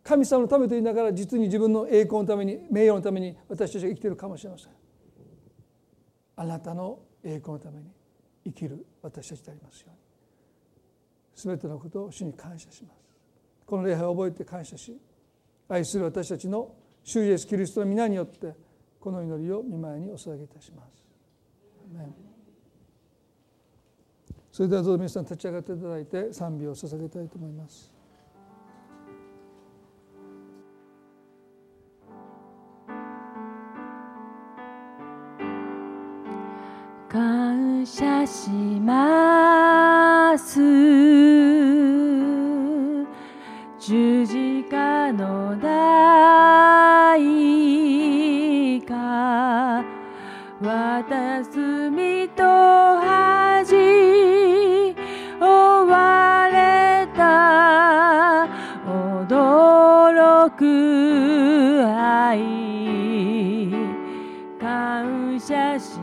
[0.03, 4.72] 神様のためと言いながら実に自分の栄光のために名誉のために私たちが生きているかもしれません。
[6.36, 7.87] あなたの栄光のために
[8.45, 9.97] 生きる私たちでありますように
[11.35, 13.05] 全てのことを主に感謝します
[13.66, 14.97] この礼拝を覚えて感謝し
[15.68, 16.70] 愛する私たちの
[17.03, 18.55] 主イエスキリストの皆によって
[19.01, 21.05] この祈りを見舞いにお捧げいたします。
[24.51, 27.93] それではどうぞ皆さん立ち上がっていただいて賛美を捧げたいと思います。
[37.85, 38.49] 感謝し
[38.80, 40.59] ます。
[43.78, 47.20] 十字架の代
[48.87, 49.85] 価
[50.62, 53.74] 渡す身と恥
[55.39, 55.45] 追
[55.87, 58.49] われた
[58.87, 62.41] 驚く愛
[64.59, 65.93] 感謝し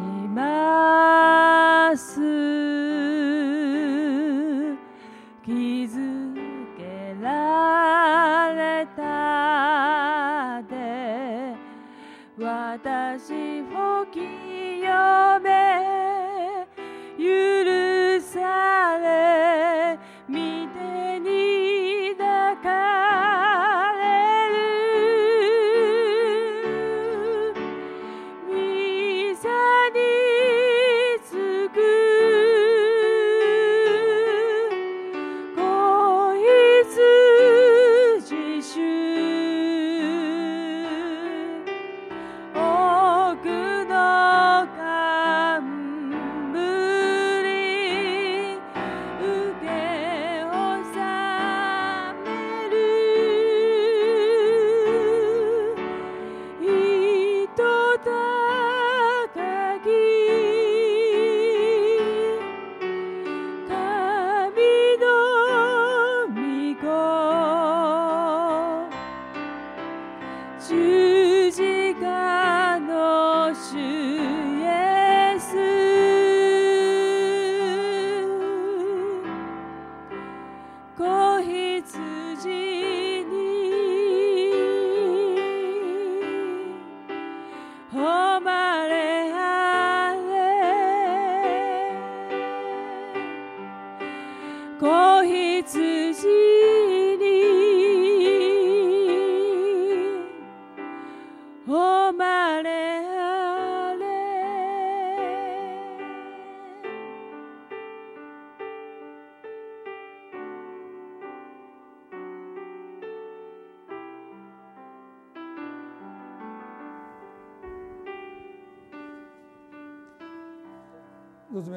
[87.94, 89.01] 誉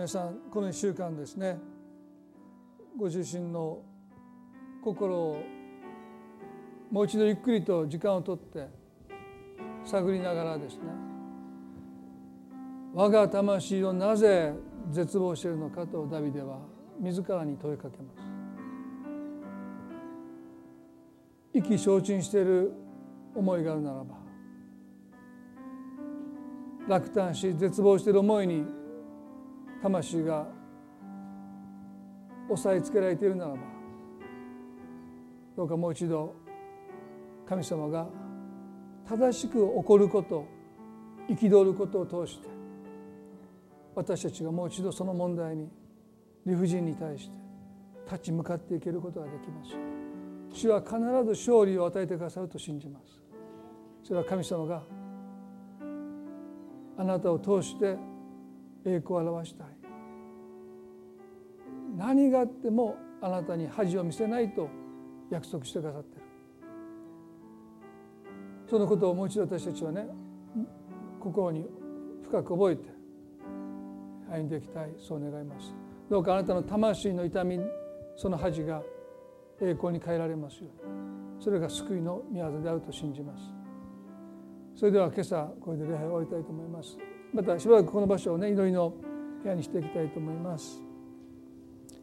[0.04, 1.58] 皆さんこの1週間ですね
[2.94, 3.78] ご自身の
[4.82, 5.42] 心を
[6.90, 8.68] もう一度ゆっくりと時間をとって
[9.82, 10.82] 探りながらですね
[12.92, 14.52] 我が魂をなぜ
[14.90, 16.58] 絶望しているのかとダビデは
[17.00, 18.28] 自らに問いかけます。
[21.54, 22.74] 意気消沈している
[23.34, 24.16] 思いがあるならば
[26.88, 28.83] 落胆し絶望している思いに
[29.84, 30.46] 魂が
[32.48, 33.58] 押さえつけられているならば
[35.54, 36.34] どうかもう一度
[37.46, 38.06] 神様が
[39.06, 40.46] 正しく起こること
[41.28, 42.48] 憤ることを通して
[43.94, 45.68] 私たちがもう一度その問題に
[46.46, 47.36] 理不尽に対して
[48.06, 49.70] 立ち向かっていけることができます。
[50.52, 53.20] 主は必ず勝利を与えてくださると信じます。
[54.02, 54.82] それは神様が
[56.98, 57.96] あなたを通して
[58.84, 59.64] 栄光を表した。
[59.64, 59.73] い
[61.96, 64.68] 何があってもあなたに恥を見せないと
[65.30, 66.24] 約束してくださっている。
[68.68, 70.08] そのことをもう一度私たちはね
[71.20, 71.66] 心に
[72.22, 72.88] 深く覚えて
[74.30, 75.74] 歩んでいきたいそう願います。
[76.10, 77.60] どうかあなたの魂の痛み
[78.16, 78.82] その恥が
[79.60, 80.94] 栄光に変えられますように。
[81.40, 83.42] それが救いの御業であると信じます。
[84.76, 86.98] それでは今朝これで礼拝を終わりたいと思います。
[87.32, 88.92] またしばらくこの場所をね祈りの
[89.42, 90.83] 部屋にしていきたいと思います。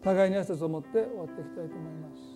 [0.03, 2.30] 互いに挨拶を持って終わっていきたいと思います。